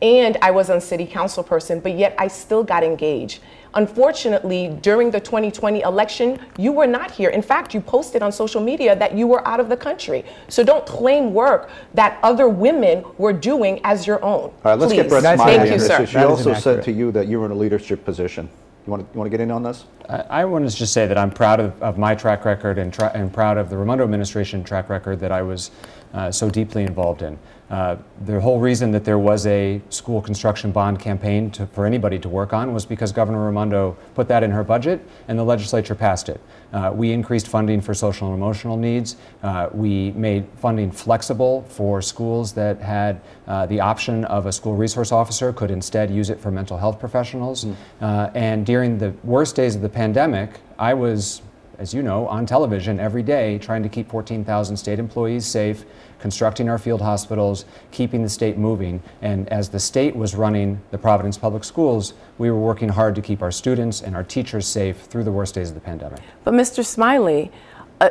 and 0.00 0.36
I 0.40 0.50
was 0.52 0.70
on 0.70 0.80
city 0.80 1.06
council 1.06 1.42
person, 1.42 1.80
but 1.80 1.96
yet 1.96 2.14
I 2.18 2.28
still 2.28 2.64
got 2.64 2.82
engaged. 2.82 3.40
Unfortunately, 3.74 4.76
during 4.82 5.10
the 5.10 5.20
2020 5.20 5.80
election, 5.80 6.38
you 6.58 6.72
were 6.72 6.86
not 6.86 7.10
here. 7.10 7.30
In 7.30 7.42
fact, 7.42 7.74
you 7.74 7.80
posted 7.80 8.22
on 8.22 8.30
social 8.30 8.60
media 8.60 8.94
that 8.96 9.16
you 9.16 9.26
were 9.26 9.46
out 9.46 9.60
of 9.60 9.68
the 9.68 9.76
country. 9.76 10.24
So 10.48 10.62
don't 10.62 10.86
claim 10.86 11.34
work 11.34 11.70
that 11.94 12.18
other 12.22 12.48
women 12.48 13.04
were 13.18 13.32
doing 13.32 13.80
as 13.84 14.06
your 14.06 14.22
own. 14.22 14.42
All 14.42 14.60
right, 14.64 14.78
let's 14.78 14.92
Please. 14.92 15.02
get 15.02 15.08
Brett 15.08 15.22
That's 15.22 15.42
Smiley 15.42 15.68
Thank 15.68 15.72
you, 15.72 15.78
sir. 15.80 16.06
She 16.06 16.14
That 16.14 16.30
is 16.30 16.46
also 16.46 16.54
said 16.54 16.84
to 16.84 16.92
you 16.92 17.10
that 17.12 17.26
you 17.26 17.40
were 17.40 17.46
in 17.46 17.52
a 17.52 17.56
leadership 17.56 18.04
position. 18.04 18.48
You 18.86 18.90
want 18.90 19.02
to, 19.02 19.14
you 19.14 19.18
want 19.18 19.26
to 19.26 19.30
get 19.30 19.40
in 19.40 19.50
on 19.50 19.62
this? 19.62 19.86
I, 20.08 20.16
I 20.16 20.44
want 20.44 20.68
to 20.68 20.76
just 20.76 20.92
say 20.92 21.06
that 21.06 21.16
I'm 21.16 21.30
proud 21.30 21.58
of, 21.58 21.82
of 21.82 21.96
my 21.96 22.14
track 22.14 22.44
record 22.44 22.78
and, 22.78 22.92
tra- 22.92 23.12
and 23.14 23.32
proud 23.32 23.56
of 23.56 23.70
the 23.70 23.76
Raimondo 23.78 24.04
administration 24.04 24.62
track 24.62 24.90
record 24.90 25.20
that 25.20 25.32
I 25.32 25.42
was 25.42 25.70
uh, 26.12 26.30
so 26.30 26.50
deeply 26.50 26.84
involved 26.84 27.22
in. 27.22 27.38
Uh, 27.74 27.96
the 28.24 28.40
whole 28.40 28.60
reason 28.60 28.92
that 28.92 29.04
there 29.04 29.18
was 29.18 29.48
a 29.48 29.82
school 29.88 30.22
construction 30.22 30.70
bond 30.70 31.00
campaign 31.00 31.50
to, 31.50 31.66
for 31.66 31.86
anybody 31.86 32.20
to 32.20 32.28
work 32.28 32.52
on 32.52 32.72
was 32.72 32.86
because 32.86 33.10
Governor 33.10 33.44
Raimondo 33.44 33.96
put 34.14 34.28
that 34.28 34.44
in 34.44 34.52
her 34.52 34.62
budget 34.62 35.00
and 35.26 35.36
the 35.36 35.42
legislature 35.42 35.96
passed 35.96 36.28
it. 36.28 36.40
Uh, 36.72 36.92
we 36.94 37.10
increased 37.10 37.48
funding 37.48 37.80
for 37.80 37.92
social 37.92 38.28
and 38.28 38.36
emotional 38.36 38.76
needs. 38.76 39.16
Uh, 39.42 39.70
we 39.72 40.12
made 40.12 40.46
funding 40.54 40.92
flexible 40.92 41.62
for 41.62 42.00
schools 42.00 42.52
that 42.52 42.80
had 42.80 43.20
uh, 43.48 43.66
the 43.66 43.80
option 43.80 44.24
of 44.26 44.46
a 44.46 44.52
school 44.52 44.76
resource 44.76 45.10
officer 45.10 45.52
could 45.52 45.72
instead 45.72 46.12
use 46.12 46.30
it 46.30 46.38
for 46.38 46.52
mental 46.52 46.78
health 46.78 47.00
professionals. 47.00 47.66
Uh, 48.00 48.30
and 48.36 48.64
during 48.64 48.98
the 48.98 49.12
worst 49.24 49.56
days 49.56 49.74
of 49.74 49.82
the 49.82 49.88
pandemic, 49.88 50.60
I 50.78 50.94
was 50.94 51.42
as 51.78 51.92
you 51.92 52.02
know, 52.02 52.26
on 52.28 52.46
television 52.46 53.00
every 53.00 53.22
day 53.22 53.58
trying 53.58 53.82
to 53.82 53.88
keep 53.88 54.08
14,000 54.10 54.76
state 54.76 54.98
employees 54.98 55.46
safe, 55.46 55.84
constructing 56.24 56.70
our 56.70 56.78
field 56.78 57.02
hospitals, 57.02 57.66
keeping 57.90 58.22
the 58.22 58.28
state 58.30 58.56
moving. 58.56 59.02
And 59.20 59.46
as 59.50 59.68
the 59.68 59.78
state 59.78 60.16
was 60.16 60.34
running 60.34 60.80
the 60.90 60.96
Providence 60.96 61.36
Public 61.36 61.64
Schools, 61.64 62.14
we 62.38 62.50
were 62.50 62.58
working 62.58 62.88
hard 62.88 63.14
to 63.16 63.20
keep 63.20 63.42
our 63.42 63.52
students 63.52 64.00
and 64.00 64.16
our 64.16 64.24
teachers 64.24 64.66
safe 64.66 65.02
through 65.02 65.24
the 65.24 65.30
worst 65.30 65.54
days 65.54 65.68
of 65.68 65.74
the 65.74 65.82
pandemic. 65.82 66.20
But 66.42 66.54
Mr. 66.54 66.82
Smiley, 66.82 67.52
uh, 68.00 68.08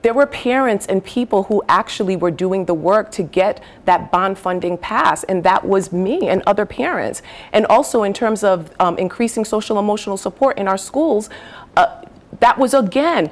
there 0.00 0.14
were 0.14 0.24
parents 0.24 0.86
and 0.86 1.04
people 1.04 1.42
who 1.42 1.62
actually 1.68 2.16
were 2.16 2.30
doing 2.30 2.64
the 2.64 2.72
work 2.72 3.10
to 3.10 3.22
get 3.22 3.62
that 3.84 4.10
bond 4.10 4.38
funding 4.38 4.78
passed, 4.78 5.26
and 5.28 5.44
that 5.44 5.62
was 5.62 5.92
me 5.92 6.28
and 6.28 6.42
other 6.46 6.64
parents. 6.64 7.20
And 7.52 7.66
also 7.66 8.02
in 8.02 8.14
terms 8.14 8.44
of 8.44 8.72
um, 8.80 8.96
increasing 8.96 9.44
social 9.44 9.78
emotional 9.78 10.16
support 10.16 10.56
in 10.56 10.66
our 10.68 10.78
schools, 10.78 11.28
uh, 11.76 12.00
that 12.40 12.56
was 12.56 12.72
again 12.72 13.30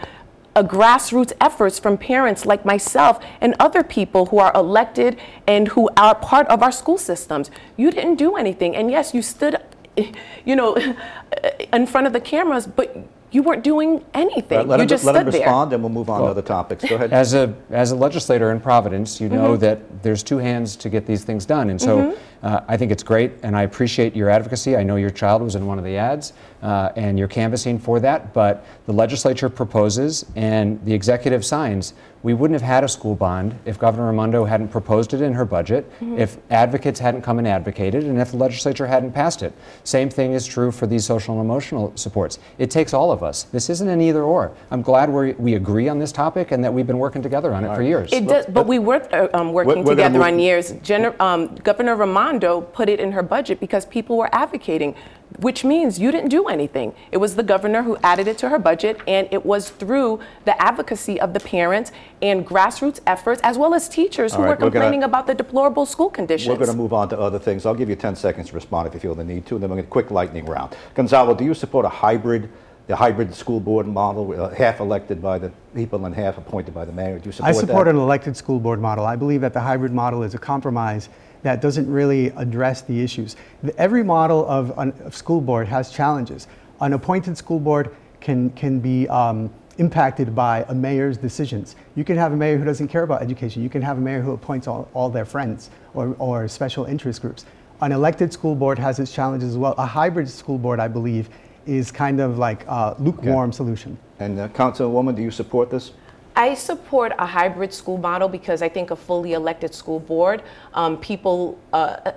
grassroots 0.63 1.33
efforts 1.41 1.79
from 1.79 1.99
parents 1.99 2.47
like 2.47 2.65
myself 2.65 3.23
and 3.41 3.55
other 3.59 3.83
people 3.83 4.27
who 4.27 4.39
are 4.39 4.53
elected 4.55 5.19
and 5.47 5.69
who 5.69 5.91
are 5.97 6.15
part 6.15 6.47
of 6.49 6.63
our 6.63 6.73
school 6.73 6.99
systems. 6.99 7.51
You 7.77 7.91
didn't 7.91 8.17
do 8.17 8.37
anything, 8.37 8.77
and 8.77 8.91
yes, 8.91 9.15
you 9.15 9.23
stood, 9.23 9.57
you 10.45 10.57
know, 10.57 10.77
in 11.73 11.87
front 11.87 12.07
of 12.07 12.13
the 12.13 12.21
cameras, 12.21 12.67
but 12.67 12.97
you 13.35 13.43
weren't 13.43 13.65
doing 13.65 14.05
anything. 14.15 14.59
All 14.59 14.65
right, 14.65 14.69
let 14.69 14.77
you 14.77 14.83
him, 14.83 14.89
just 14.89 15.05
let 15.05 15.17
him 15.17 15.23
stood 15.23 15.33
there. 15.35 15.41
respond, 15.41 15.73
and 15.73 15.83
we'll 15.83 15.91
move 15.91 16.09
on 16.09 16.21
to 16.21 16.27
other 16.27 16.41
topics. 16.41 16.85
Go 16.85 16.95
ahead. 16.95 17.13
As 17.13 17.35
a, 17.35 17.53
as 17.71 17.91
a 17.91 17.97
legislator 17.97 18.53
in 18.53 18.61
Providence, 18.61 19.21
you 19.21 19.29
know 19.29 19.57
that 19.57 20.03
there's 20.05 20.23
two 20.23 20.39
hands 20.39 20.77
to 20.77 20.89
get 20.89 21.05
these 21.05 21.25
things 21.25 21.45
done. 21.45 21.71
And 21.71 21.81
so 21.81 22.17
uh, 22.45 22.61
I 22.69 22.77
think 22.77 22.93
it's 22.93 23.03
great, 23.03 23.33
and 23.43 23.57
I 23.57 23.63
appreciate 23.63 24.15
your 24.15 24.31
advocacy. 24.31 24.77
I 24.77 24.85
know 24.85 24.97
your 24.97 25.11
child 25.11 25.43
was 25.43 25.57
in 25.57 25.67
one 25.67 25.79
of 25.79 25.85
the 25.85 25.97
ads. 25.97 26.33
Uh, 26.65 26.93
and 26.97 27.19
you're 27.19 27.29
canvassing 27.29 27.79
for 27.79 28.01
that. 28.01 28.33
But 28.33 28.65
the 28.87 28.93
legislature 28.93 29.49
proposes 29.51 30.25
and 30.35 30.83
the 30.85 30.95
executive 30.95 31.45
signs. 31.45 31.95
We 32.23 32.33
wouldn't 32.33 32.59
have 32.59 32.67
had 32.67 32.85
a 32.85 32.89
school 32.89 33.15
bond 33.15 33.55
if 33.67 33.79
Governor 33.79 34.07
Raimondo 34.07 34.47
hadn't 34.47 34.69
proposed 34.69 35.13
it 35.13 35.21
in 35.21 35.35
her 35.35 35.45
budget, 35.45 35.85
mm-hmm. 35.97 36.19
if 36.19 36.39
advocates 36.51 36.99
hadn't 36.99 37.21
come 37.21 37.39
and 37.39 37.47
advocated, 37.47 38.05
and 38.05 38.19
if 38.19 38.31
the 38.31 38.39
legislature 38.39 38.87
hadn't 38.87 39.13
passed 39.13 39.43
it. 39.43 39.53
Same 39.85 40.09
thing 40.09 40.33
is 40.33 40.47
true 40.47 40.73
for 40.73 40.87
these 40.87 41.05
social 41.05 41.35
and 41.35 41.45
emotional 41.45 41.95
supports. 41.97 42.39
It 42.57 42.71
takes 42.71 42.95
all 42.95 43.13
of 43.13 43.23
us. 43.23 43.43
This 43.43 43.69
isn't 43.69 43.89
an 43.89 44.01
either 44.01 44.23
or. 44.23 44.53
I'm 44.71 44.81
glad 44.81 45.11
we 45.11 45.33
we 45.35 45.55
agree 45.57 45.87
on 45.91 45.99
this 45.99 46.13
topic 46.13 46.51
and 46.51 46.65
that 46.65 46.73
we've 46.73 46.87
been 46.87 46.99
working 46.99 47.21
together 47.21 47.53
on 47.53 47.63
it 47.63 47.69
right. 47.69 47.77
for 47.77 47.83
years. 47.83 48.11
It 48.11 48.27
does, 48.27 48.47
but 48.47 48.67
we 48.67 48.79
were 48.79 49.07
uh, 49.13 49.29
um, 49.35 49.53
working 49.53 49.81
we're, 49.81 49.83
we're 49.83 49.91
together 49.91 50.23
on 50.23 50.39
years. 50.39 50.73
Gen- 50.83 51.15
um, 51.21 51.55
Governor 51.57 51.95
Raimondo 51.95 52.63
put 52.63 52.89
it 52.89 53.01
in 53.01 53.13
her 53.13 53.23
budget 53.23 53.61
because 53.61 53.85
people 53.85 54.17
were 54.17 54.35
advocating 54.35 54.95
which 55.39 55.65
means 55.65 55.99
you 55.99 56.11
didn't 56.13 56.31
do 56.31 56.47
anything. 56.47 56.95
It 57.11 57.17
was 57.19 57.35
the 57.35 57.43
governor 57.43 57.83
who 57.83 57.97
added 58.03 58.29
it 58.29 58.39
to 58.39 58.49
her 58.49 58.59
budget, 58.59 59.01
and 59.07 59.29
it 59.31 59.45
was 59.45 59.71
through 59.71 60.21
the 60.45 60.61
advocacy 60.63 61.21
of 61.21 61.35
the 61.35 61.41
parents 61.41 61.93
and 62.23 62.47
grassroots 62.47 63.01
efforts, 63.07 63.41
as 63.43 63.59
well 63.59 63.75
as 63.75 63.89
teachers 63.89 64.35
who 64.35 64.43
right, 64.43 64.51
were 64.51 64.57
complaining 64.57 65.01
gonna, 65.01 65.11
about 65.11 65.27
the 65.27 65.35
deplorable 65.35 65.87
school 65.87 66.09
conditions. 66.09 66.49
We're 66.49 66.65
going 66.65 66.77
to 66.77 66.77
move 66.77 66.93
on 66.93 67.09
to 67.09 67.19
other 67.19 67.39
things. 67.39 67.67
I'll 67.67 67.75
give 67.75 67.89
you 67.89 67.97
10 67.97 68.17
seconds 68.17 68.49
to 68.49 68.55
respond 68.55 68.87
if 68.87 68.95
you 68.95 69.01
feel 69.01 69.15
the 69.15 69.25
need 69.25 69.47
to, 69.47 69.55
and 69.55 69.63
then 69.63 69.71
we're 69.71 69.77
going 69.77 69.87
to 69.87 69.91
quick 69.91 70.11
lightning 70.11 70.47
round. 70.47 70.77
Gonzalo, 70.95 71.35
do 71.35 71.45
you 71.45 71.55
support 71.55 71.85
a 71.85 71.91
hybrid? 71.91 72.51
The 72.87 72.95
hybrid 72.95 73.35
school 73.35 73.61
board 73.61 73.89
model, 73.89 74.39
uh, 74.39 74.51
half 74.51 74.79
elected 74.79 75.23
by 75.23 75.39
the 75.39 75.51
people 75.75 76.05
and 76.05 76.15
half 76.15 76.37
appointed 76.37 76.75
by 76.75 76.85
the 76.85 76.93
mayor. 76.93 77.19
Do 77.19 77.31
you 77.31 77.33
support 77.33 77.49
I 77.49 77.59
support 77.59 77.87
that? 77.87 77.95
an 77.95 77.97
elected 77.97 78.37
school 78.37 78.61
board 78.61 78.79
model. 78.79 79.07
I 79.07 79.17
believe 79.17 79.41
that 79.41 79.55
the 79.55 79.61
hybrid 79.61 79.95
model 79.95 80.23
is 80.23 80.35
a 80.35 80.39
compromise 80.39 81.09
that 81.45 81.61
doesn't 81.61 81.89
really 81.91 82.29
address 82.37 82.81
the 82.81 83.03
issues. 83.03 83.37
Every 83.77 84.03
model 84.03 84.47
of 84.49 84.71
a 84.79 85.13
school 85.13 85.43
board 85.43 85.69
has 85.69 85.93
challenges. 85.93 86.49
An 86.81 86.95
appointed 86.95 87.37
school 87.37 87.61
board 87.61 87.95
can, 88.21 88.49
can 88.51 88.81
be 88.81 89.07
um, 89.09 89.53
impacted 89.77 90.35
by 90.35 90.65
a 90.69 90.75
mayor's 90.75 91.19
decisions. 91.19 91.77
You 91.97 92.05
can 92.05 92.17
have 92.17 92.33
a 92.33 92.37
mayor 92.37 92.57
who 92.57 92.65
doesn't 92.65 92.89
care 92.89 93.03
about 93.03 93.21
education. 93.21 93.63
You 93.63 93.69
can 93.69 93.83
have 93.83 93.99
a 93.99 94.01
mayor 94.01 94.23
who 94.23 94.33
appoints 94.33 94.67
all, 94.67 94.89
all 94.95 95.11
their 95.11 95.27
friends 95.27 95.69
or, 95.93 96.17
or 96.19 96.49
special 96.49 96.87
interest 96.87 97.21
groups. 97.21 97.45
An 97.83 97.93
elected 97.93 98.33
school 98.33 98.55
board 98.55 98.79
has 98.79 98.99
its 98.99 99.13
challenges 99.13 99.51
as 99.51 99.59
well. 99.59 99.75
A 99.77 99.87
hybrid 99.87 100.31
school 100.31 100.57
board, 100.57 100.81
I 100.81 100.89
believe, 100.89 101.29
is 101.67 101.91
kind 101.91 102.21
of 102.21 102.39
like 102.39 102.67
a 102.67 102.97
lukewarm 102.99 103.51
okay. 103.51 103.57
solution. 103.57 103.99
And 104.19 104.41
uh, 104.41 104.49
Councilwoman, 104.49 105.15
do 105.15 105.21
you 105.21 105.31
support 105.31 105.71
this? 105.71 105.93
I 106.37 106.55
support 106.55 107.13
a 107.19 107.27
hybrid 107.27 107.73
school 107.73 107.99
model 107.99 108.29
because 108.29 108.61
I 108.61 108.69
think 108.69 108.91
a 108.91 108.97
fully 108.97 109.35
elected 109.35 109.73
school 109.73 110.01
board, 110.01 110.43
um, 110.73 110.97
people, 110.99 111.59
uh, 111.73 112.13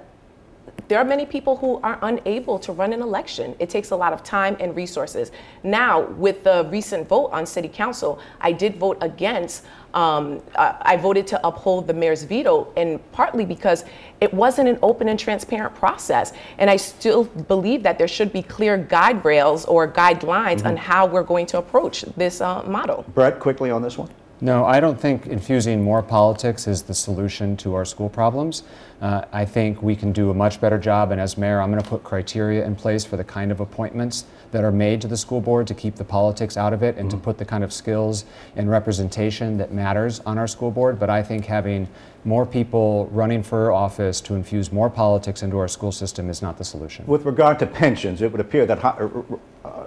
there 0.88 1.00
are 1.00 1.06
many 1.06 1.26
people 1.26 1.58
who 1.58 1.80
are 1.82 2.00
unable 2.02 2.58
to 2.60 2.72
run 2.72 2.94
an 2.94 3.02
election. 3.02 3.56
It 3.60 3.70
takes 3.70 3.92
a 3.92 3.96
lot 3.96 4.14
of 4.14 4.24
time 4.24 4.56
and 4.60 4.76
resources. 4.76 5.32
Now, 5.64 6.02
with 6.02 6.44
the 6.44 6.68
recent 6.72 7.08
vote 7.08 7.28
on 7.28 7.46
city 7.46 7.68
council, 7.68 8.20
I 8.40 8.52
did 8.52 8.78
vote 8.78 8.98
against 9.02 9.66
um, 9.94 10.44
I 10.56 10.96
voted 10.98 11.26
to 11.28 11.48
uphold 11.48 11.88
the 11.88 11.94
mayor's 11.94 12.22
veto, 12.24 12.72
and 12.78 13.00
partly 13.14 13.46
because 13.46 13.84
it 14.22 14.32
wasn't 14.32 14.70
an 14.70 14.78
open 14.84 15.10
and 15.10 15.20
transparent 15.20 15.74
process. 15.74 16.34
And 16.60 16.70
I 16.70 16.76
still 16.76 17.24
believe 17.24 17.82
that 17.84 17.98
there 17.98 18.08
should 18.08 18.32
be 18.32 18.44
clear 18.44 18.78
guide 18.78 19.26
rails 19.26 19.66
or 19.66 19.92
guidelines 19.92 20.58
mm-hmm. 20.58 20.68
on 20.68 20.78
how 20.78 21.08
we're 21.08 21.24
going 21.24 21.48
to 21.48 21.58
approach 21.58 22.02
this 22.16 22.42
uh, 22.42 22.62
model. 22.64 23.06
Brett, 23.16 23.40
quickly 23.40 23.72
on 23.72 23.82
this 23.82 23.98
one. 23.98 24.10
No, 24.40 24.66
I 24.66 24.80
don't 24.80 25.00
think 25.00 25.26
infusing 25.26 25.84
more 25.84 26.04
politics 26.04 26.68
is 26.68 26.84
the 26.84 26.94
solution 26.94 27.58
to 27.58 27.74
our 27.74 27.86
school 27.86 28.08
problems. 28.08 28.62
Uh, 29.02 29.24
I 29.32 29.46
think 29.46 29.82
we 29.82 29.96
can 29.96 30.12
do 30.12 30.30
a 30.30 30.34
much 30.34 30.62
better 30.62 30.78
job, 30.78 31.12
and 31.12 31.20
as 31.20 31.40
mayor, 31.40 31.60
I'm 31.60 31.72
going 31.72 31.82
to 31.82 31.90
put 31.90 32.04
criteria 32.04 32.64
in 32.64 32.76
place 32.76 33.04
for 33.04 33.18
the 33.18 33.24
kind 33.24 33.52
of 33.52 33.60
appointments 33.62 34.26
that 34.52 34.64
are 34.64 34.72
made 34.72 35.02
to 35.02 35.08
the 35.08 35.18
school 35.18 35.42
board 35.42 35.66
to 35.68 35.74
keep 35.74 35.96
the 35.96 36.04
politics 36.04 36.56
out 36.56 36.72
of 36.72 36.84
it 36.84 36.98
and 36.98 37.10
mm-hmm. 37.10 37.18
to 37.18 37.24
put 37.24 37.40
the 37.40 37.46
kind 37.46 37.64
of 37.64 37.74
skills 37.74 38.26
and 38.56 38.70
representation 38.70 39.58
that 39.58 39.72
matters 39.72 40.20
on 40.20 40.38
our 40.38 40.48
school 40.48 40.70
board. 40.70 41.00
But 41.00 41.10
I 41.10 41.24
think 41.24 41.46
having 41.46 41.88
more 42.24 42.46
people 42.46 43.08
running 43.12 43.42
for 43.42 43.72
office 43.72 44.22
to 44.22 44.36
infuse 44.36 44.72
more 44.72 44.90
politics 44.90 45.42
into 45.42 45.58
our 45.58 45.68
school 45.68 45.92
system 45.92 46.30
is 46.30 46.44
not 46.44 46.60
the 46.60 46.64
solution. 46.64 47.08
With 47.08 47.26
regard 47.26 47.58
to 47.60 47.66
pensions, 47.66 48.22
it 48.22 48.32
would 48.32 48.42
appear 48.42 48.68
that 48.68 48.84
uh, 48.84 49.10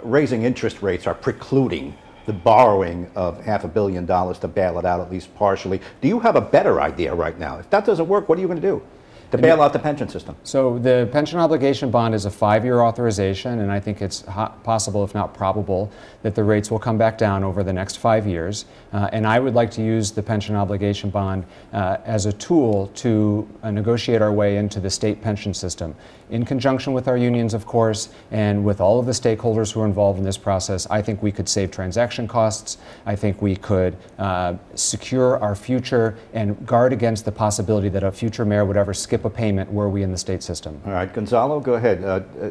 raising 0.03 0.43
interest 0.43 0.83
rates 0.83 1.07
are 1.07 1.15
precluding 1.15 1.95
the 2.27 2.33
borrowing 2.33 3.11
of 3.15 3.43
half 3.45 3.65
a 3.65 3.69
billion 3.69 4.07
dollars 4.07 4.39
to 4.41 4.49
bail 4.49 4.79
it 4.79 4.85
out 4.85 5.01
at 5.01 5.11
least 5.11 5.35
partially. 5.35 5.81
Do 6.01 6.09
you 6.09 6.21
have 6.21 6.37
a 6.37 6.41
better 6.41 6.81
idea 6.81 7.15
right 7.15 7.39
now? 7.39 7.59
If 7.59 7.71
that 7.71 7.85
doesn't 7.85 8.09
work, 8.09 8.29
what 8.29 8.39
are 8.39 8.41
you 8.41 8.49
going 8.49 8.61
to 8.61 8.67
do? 8.67 8.83
to 9.31 9.39
bail 9.39 9.63
out 9.63 9.73
the 9.73 9.79
pension 9.79 10.09
system. 10.09 10.37
So 10.43 10.79
the 10.79 11.09
pension 11.13 11.39
obligation 11.39 11.91
bond 11.91 12.15
is 12.15 12.25
a 12.25 12.31
five-year 12.31 12.81
authorization, 12.81 13.61
and 13.61 13.71
I 13.71 13.79
think 13.79 14.03
it's 14.03 14.23
possible, 14.65 15.05
if 15.05 15.15
not 15.15 15.35
probable, 15.35 15.91
that 16.23 16.35
the 16.35 16.45
rates 16.45 16.71
will 16.71 16.79
come 16.79 16.99
back 16.99 17.17
down 17.17 17.45
over 17.45 17.63
the 17.63 17.73
next 17.73 17.97
five 17.97 18.27
years. 18.27 18.65
Uh, 18.93 19.09
and 19.13 19.27
I 19.27 19.39
would 19.39 19.55
like 19.55 19.71
to 19.73 19.83
use 19.83 20.11
the 20.11 20.23
pension 20.23 20.57
obligation 20.57 21.11
bond 21.11 21.45
uh, 21.73 21.99
as 22.05 22.27
a 22.27 22.33
tool 22.33 22.89
to 22.97 23.49
uh, 23.63 23.71
negotiate 23.71 24.21
our 24.23 24.33
way 24.33 24.57
into 24.57 24.81
the 24.81 24.91
state 24.91 25.23
pension 25.23 25.55
system. 25.55 25.95
In 26.31 26.45
conjunction 26.45 26.93
with 26.93 27.09
our 27.09 27.17
unions, 27.17 27.55
of 27.55 27.67
course, 27.67 28.11
and 28.31 28.65
with 28.65 28.81
all 28.81 29.01
of 29.01 29.07
the 29.07 29.13
stakeholders 29.13 29.73
who 29.73 29.81
are 29.81 29.87
involved 29.87 30.19
in 30.19 30.25
this 30.25 30.39
process, 30.39 30.87
I 30.89 31.03
think 31.03 31.23
we 31.23 31.33
could 31.33 31.49
save 31.49 31.73
transaction 31.73 32.29
costs. 32.29 32.79
I 33.05 33.17
think 33.17 33.43
we 33.43 33.57
could 33.57 33.97
uh, 34.19 34.55
secure 34.75 35.39
our 35.41 35.57
future 35.57 36.17
and 36.33 36.65
guard 36.67 36.93
against 36.93 37.25
the 37.25 37.33
possibility 37.33 37.89
that 37.89 38.05
a 38.05 38.13
future 38.13 38.45
mayor 38.45 38.65
would 38.65 38.77
ever 38.77 38.95
skip 38.95 39.25
a 39.25 39.31
payment 39.31 39.73
were 39.73 39.89
we 39.89 40.05
in 40.05 40.13
the 40.13 40.19
state 40.19 40.43
system. 40.45 40.81
All 40.87 40.93
right, 40.93 41.13
Gonzalo, 41.13 41.59
go 41.59 41.75
ahead. 41.75 42.05
Uh, 42.05 42.21
uh 42.41 42.51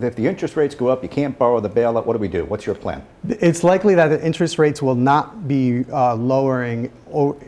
if 0.00 0.16
the 0.16 0.26
interest 0.26 0.56
rates 0.56 0.74
go 0.74 0.88
up, 0.88 1.02
you 1.02 1.08
can't 1.08 1.38
borrow 1.38 1.60
the 1.60 1.70
bailout. 1.70 2.04
What 2.04 2.12
do 2.12 2.18
we 2.18 2.28
do? 2.28 2.44
What's 2.44 2.66
your 2.66 2.74
plan? 2.74 3.02
It's 3.28 3.64
likely 3.64 3.94
that 3.94 4.08
the 4.08 4.24
interest 4.24 4.58
rates 4.58 4.82
will 4.82 4.94
not 4.94 5.48
be 5.48 5.73
uh, 5.92 6.14
lowering 6.14 6.90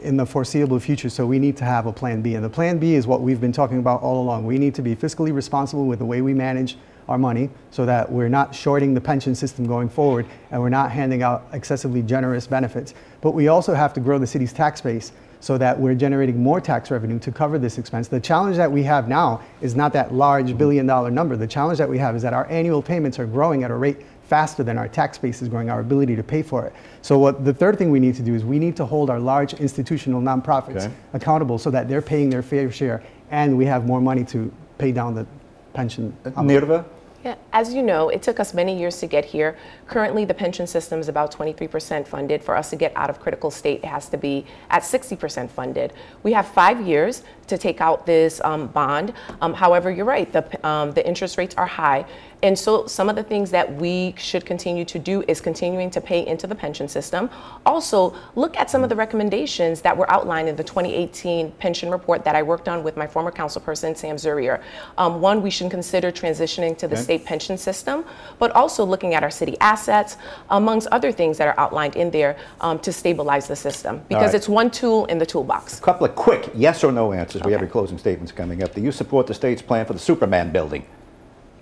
in 0.02 0.16
the 0.16 0.26
foreseeable 0.26 0.80
future, 0.80 1.08
so 1.08 1.26
we 1.26 1.38
need 1.38 1.56
to 1.58 1.64
have 1.64 1.86
a 1.86 1.92
plan 1.92 2.22
B. 2.22 2.34
And 2.34 2.44
the 2.44 2.50
plan 2.50 2.78
B 2.78 2.94
is 2.94 3.06
what 3.06 3.20
we've 3.20 3.40
been 3.40 3.52
talking 3.52 3.78
about 3.78 4.02
all 4.02 4.22
along. 4.22 4.46
We 4.46 4.58
need 4.58 4.74
to 4.76 4.82
be 4.82 4.96
fiscally 4.96 5.32
responsible 5.34 5.86
with 5.86 5.98
the 5.98 6.04
way 6.04 6.20
we 6.22 6.34
manage 6.34 6.76
our 7.08 7.18
money 7.18 7.50
so 7.70 7.86
that 7.86 8.10
we're 8.10 8.28
not 8.28 8.54
shorting 8.54 8.94
the 8.94 9.00
pension 9.00 9.34
system 9.34 9.66
going 9.66 9.88
forward 9.88 10.26
and 10.50 10.60
we're 10.60 10.68
not 10.68 10.90
handing 10.90 11.22
out 11.22 11.46
excessively 11.52 12.02
generous 12.02 12.46
benefits. 12.46 12.94
But 13.20 13.32
we 13.32 13.48
also 13.48 13.74
have 13.74 13.92
to 13.94 14.00
grow 14.00 14.18
the 14.18 14.26
city's 14.26 14.52
tax 14.52 14.80
base 14.80 15.12
so 15.40 15.58
that 15.58 15.78
we're 15.78 15.94
generating 15.94 16.42
more 16.42 16.60
tax 16.60 16.90
revenue 16.90 17.18
to 17.20 17.30
cover 17.30 17.58
this 17.58 17.78
expense. 17.78 18.08
The 18.08 18.18
challenge 18.18 18.56
that 18.56 18.70
we 18.70 18.82
have 18.84 19.08
now 19.08 19.42
is 19.60 19.76
not 19.76 19.92
that 19.92 20.12
large 20.12 20.56
billion 20.56 20.86
dollar 20.86 21.10
number. 21.10 21.36
The 21.36 21.46
challenge 21.46 21.78
that 21.78 21.88
we 21.88 21.98
have 21.98 22.16
is 22.16 22.22
that 22.22 22.32
our 22.32 22.46
annual 22.50 22.82
payments 22.82 23.18
are 23.18 23.26
growing 23.26 23.62
at 23.62 23.70
a 23.70 23.74
rate 23.74 23.98
faster 24.28 24.62
than 24.62 24.76
our 24.76 24.88
tax 24.88 25.18
base 25.18 25.42
is 25.42 25.48
growing, 25.48 25.70
our 25.70 25.80
ability 25.80 26.16
to 26.16 26.22
pay 26.22 26.42
for 26.42 26.66
it. 26.66 26.72
So 27.02 27.18
what 27.18 27.44
the 27.44 27.54
third 27.54 27.78
thing 27.78 27.90
we 27.90 28.00
need 28.00 28.14
to 28.16 28.22
do 28.22 28.34
is 28.34 28.44
we 28.44 28.58
need 28.58 28.76
to 28.76 28.84
hold 28.84 29.08
our 29.10 29.20
large 29.20 29.54
institutional 29.54 30.20
nonprofits 30.20 30.86
okay. 30.86 30.94
accountable 31.12 31.58
so 31.58 31.70
that 31.70 31.88
they're 31.88 32.02
paying 32.02 32.30
their 32.30 32.42
fair 32.42 32.70
share 32.70 33.02
and 33.30 33.56
we 33.56 33.64
have 33.66 33.86
more 33.86 34.00
money 34.00 34.24
to 34.24 34.52
pay 34.78 34.92
down 34.92 35.14
the 35.14 35.26
pension. 35.74 36.16
Uh, 36.24 36.30
Nirva? 36.30 36.84
Yeah, 37.24 37.34
as 37.52 37.74
you 37.74 37.82
know, 37.82 38.08
it 38.08 38.22
took 38.22 38.38
us 38.38 38.54
many 38.54 38.78
years 38.78 39.00
to 39.00 39.08
get 39.08 39.24
here. 39.24 39.56
Currently, 39.88 40.26
the 40.26 40.34
pension 40.34 40.64
system 40.64 41.00
is 41.00 41.08
about 41.08 41.34
23% 41.34 42.06
funded. 42.06 42.40
For 42.40 42.54
us 42.54 42.70
to 42.70 42.76
get 42.76 42.92
out 42.94 43.10
of 43.10 43.18
critical 43.18 43.50
state, 43.50 43.80
it 43.82 43.86
has 43.86 44.08
to 44.10 44.16
be 44.16 44.46
at 44.70 44.82
60% 44.82 45.50
funded. 45.50 45.92
We 46.22 46.32
have 46.34 46.46
five 46.46 46.86
years 46.86 47.22
to 47.48 47.59
take 47.59 47.80
out 47.80 48.06
this 48.06 48.40
um, 48.44 48.66
bond. 48.68 49.12
Um, 49.40 49.54
however, 49.54 49.90
you're 49.90 50.04
right, 50.04 50.30
the, 50.32 50.66
um, 50.66 50.92
the 50.92 51.06
interest 51.06 51.38
rates 51.38 51.54
are 51.56 51.66
high. 51.66 52.04
And 52.42 52.59
so 52.59 52.87
some 52.87 53.09
of 53.09 53.16
the 53.16 53.22
things 53.22 53.50
that 53.50 53.74
we 53.76 54.14
should 54.18 54.44
continue 54.44 54.85
to 54.87 54.98
do 54.98 55.24
is 55.26 55.40
continuing 55.40 55.90
to 55.90 56.00
pay 56.00 56.26
into 56.26 56.46
the 56.46 56.54
pension 56.54 56.87
system. 56.87 57.30
Also, 57.64 58.14
look 58.35 58.56
at 58.56 58.70
some 58.70 58.82
of 58.82 58.88
the 58.88 58.96
recommendations 58.96 59.80
that 59.80 59.96
were 59.96 60.11
outlined 60.11 60.48
in 60.48 60.56
the 60.56 60.62
2018 60.62 61.52
pension 61.52 61.90
report 61.90 62.24
that 62.24 62.37
I 62.37 62.42
worked 62.42 62.68
on 62.68 62.85
with 62.85 62.96
my 62.96 63.06
former 63.06 63.30
councilperson, 63.30 63.96
Sam 63.96 64.16
Zurier. 64.16 64.62
Um, 64.98 65.20
one, 65.20 65.42
we 65.42 65.50
should 65.50 65.70
consider 65.70 66.12
transitioning 66.12 66.76
to 66.78 66.87
the 66.87 66.94
okay. 66.94 67.02
state 67.02 67.24
pension 67.24 67.56
system, 67.56 68.04
but 68.38 68.50
also 68.52 68.85
looking 68.85 69.14
at 69.14 69.22
our 69.22 69.30
city 69.30 69.56
assets, 69.61 70.18
amongst 70.50 70.88
other 70.88 71.11
things 71.12 71.38
that 71.38 71.48
are 71.48 71.59
outlined 71.59 71.96
in 71.96 72.11
there 72.11 72.37
um, 72.61 72.78
to 72.80 72.92
stabilize 72.92 73.48
the 73.48 73.56
system, 73.56 74.02
because 74.09 74.26
right. 74.26 74.35
it's 74.35 74.48
one 74.48 74.70
tool 74.70 75.06
in 75.06 75.18
the 75.18 75.26
toolbox. 75.26 75.78
A 75.78 75.82
couple 75.82 76.06
of 76.06 76.14
quick 76.14 76.50
yes 76.54 76.85
or 76.85 76.92
no 76.92 77.12
answers. 77.12 77.36
Okay. 77.40 77.46
We 77.49 77.53
have 77.53 77.61
your 77.61 77.70
closing 77.70 77.99
statements 77.99 78.33
coming 78.33 78.62
up. 78.62 78.75
Do 78.75 78.81
you 78.81 78.92
support 78.92 79.27
the 79.27 79.35
state's 79.35 79.62
plan 79.62 79.87
for 79.87 79.92
the 79.92 79.99
Superman 79.99 80.53
building? 80.53 80.87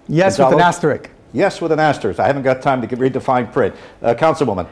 Yes, 0.09 0.39
with 0.39 0.53
an 0.53 0.61
asterisk. 0.61 1.11
Yes, 1.33 1.61
with 1.61 1.73
an 1.73 1.81
asterisk. 1.81 2.21
I 2.21 2.27
haven't 2.27 2.43
got 2.43 2.63
time 2.63 2.87
to 2.87 2.97
read 2.97 3.13
the 3.13 3.21
fine 3.21 3.47
print. 3.49 3.75
Uh, 4.03 4.15
Councilwoman. 4.15 4.69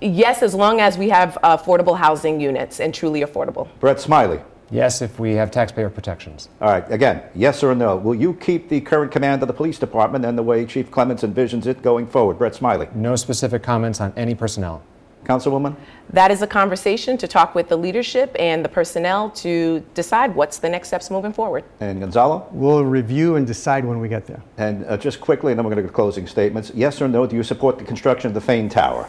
Yes, 0.00 0.42
as 0.42 0.54
long 0.54 0.80
as 0.80 0.98
we 0.98 1.08
have 1.10 1.38
affordable 1.42 1.96
housing 1.96 2.40
units 2.40 2.80
and 2.80 2.92
truly 2.92 3.22
affordable. 3.22 3.68
Brett 3.80 4.00
Smiley. 4.00 4.40
Yes, 4.70 5.02
if 5.02 5.18
we 5.18 5.34
have 5.34 5.50
taxpayer 5.50 5.90
protections. 5.90 6.48
All 6.60 6.70
right, 6.70 6.90
again, 6.90 7.22
yes 7.34 7.62
or 7.62 7.74
no. 7.74 7.96
Will 7.96 8.14
you 8.14 8.32
keep 8.34 8.70
the 8.70 8.80
current 8.80 9.12
command 9.12 9.42
of 9.42 9.48
the 9.48 9.52
police 9.54 9.78
department 9.78 10.24
and 10.24 10.36
the 10.36 10.42
way 10.42 10.64
Chief 10.64 10.90
Clements 10.90 11.22
envisions 11.22 11.66
it 11.66 11.82
going 11.82 12.06
forward? 12.06 12.38
Brett 12.38 12.54
Smiley. 12.54 12.88
No 12.94 13.14
specific 13.14 13.62
comments 13.62 14.00
on 14.00 14.14
any 14.16 14.34
personnel. 14.34 14.82
Councilwoman? 15.24 15.76
That 16.12 16.30
is 16.30 16.42
a 16.42 16.46
conversation 16.46 17.16
to 17.18 17.28
talk 17.28 17.54
with 17.54 17.68
the 17.68 17.76
leadership 17.76 18.34
and 18.38 18.64
the 18.64 18.68
personnel 18.68 19.30
to 19.30 19.80
decide 19.94 20.34
what's 20.34 20.58
the 20.58 20.68
next 20.68 20.88
steps 20.88 21.10
moving 21.10 21.32
forward. 21.32 21.64
And 21.80 22.00
Gonzalo? 22.00 22.48
We'll 22.50 22.84
review 22.84 23.36
and 23.36 23.46
decide 23.46 23.84
when 23.84 24.00
we 24.00 24.08
get 24.08 24.26
there. 24.26 24.42
And 24.58 24.84
uh, 24.86 24.96
just 24.96 25.20
quickly, 25.20 25.52
and 25.52 25.58
then 25.58 25.64
we're 25.64 25.74
going 25.74 25.82
to 25.82 25.82
go 25.82 25.88
to 25.88 25.94
closing 25.94 26.26
statements. 26.26 26.72
Yes 26.74 27.00
or 27.00 27.08
no, 27.08 27.26
do 27.26 27.36
you 27.36 27.42
support 27.42 27.78
the 27.78 27.84
construction 27.84 28.28
of 28.28 28.34
the 28.34 28.40
Fane 28.40 28.68
Tower? 28.68 29.08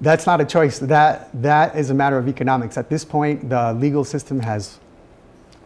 That's 0.00 0.26
not 0.26 0.40
a 0.40 0.44
choice. 0.44 0.80
That, 0.80 1.30
that 1.42 1.76
is 1.76 1.90
a 1.90 1.94
matter 1.94 2.18
of 2.18 2.28
economics. 2.28 2.76
At 2.76 2.90
this 2.90 3.04
point, 3.04 3.48
the 3.48 3.72
legal 3.74 4.04
system 4.04 4.40
has 4.40 4.80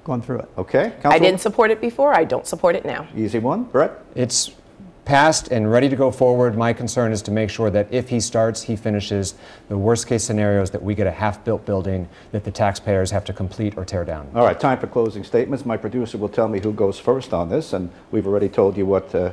gone 0.05 0.21
through 0.21 0.41
it. 0.41 0.49
Okay, 0.59 0.93
I 1.05 1.19
didn't 1.19 1.41
support 1.41 1.71
it 1.71 1.81
before. 1.81 2.15
I 2.15 2.25
don't 2.25 2.47
support 2.47 2.77
it 2.77 2.85
now. 2.85 3.09
Easy 3.17 3.39
one. 3.39 3.65
Brett? 3.65 3.93
It's 4.15 4.53
passed 5.07 5.49
and 5.53 5.71
ready 5.71 5.89
to 5.89 5.97
go 5.97 6.11
forward. 6.11 6.59
My 6.59 6.73
concern 6.73 7.13
is 7.13 7.23
to 7.23 7.31
make 7.31 7.49
sure 7.49 7.71
that 7.71 7.87
if 7.91 8.09
he 8.09 8.21
starts, 8.21 8.61
he 8.63 8.77
finishes. 8.77 9.35
The 9.69 9.79
worst 9.79 10.07
case 10.07 10.25
scenario 10.25 10.61
is 10.61 10.71
that 10.73 10.83
we 10.83 10.95
get 10.95 11.07
a 11.07 11.13
half 11.13 11.43
built 11.45 11.65
building 11.65 12.09
that 12.33 12.45
the 12.45 12.51
taxpayers 12.51 13.11
have 13.13 13.25
to 13.27 13.33
complete 13.33 13.79
or 13.79 13.85
tear 13.85 14.05
down. 14.05 14.29
All 14.35 14.45
right, 14.45 14.59
time 14.59 14.79
for 14.79 14.89
closing 14.89 15.25
statements. 15.25 15.65
My 15.65 15.77
producer 15.77 16.19
will 16.19 16.29
tell 16.29 16.49
me 16.49 16.61
who 16.61 16.73
goes 16.73 16.99
first 16.99 17.33
on 17.33 17.49
this, 17.49 17.73
and 17.73 17.89
we've 18.11 18.27
already 18.27 18.49
told 18.49 18.77
you 18.77 18.85
what. 18.85 19.15
Uh, 19.15 19.33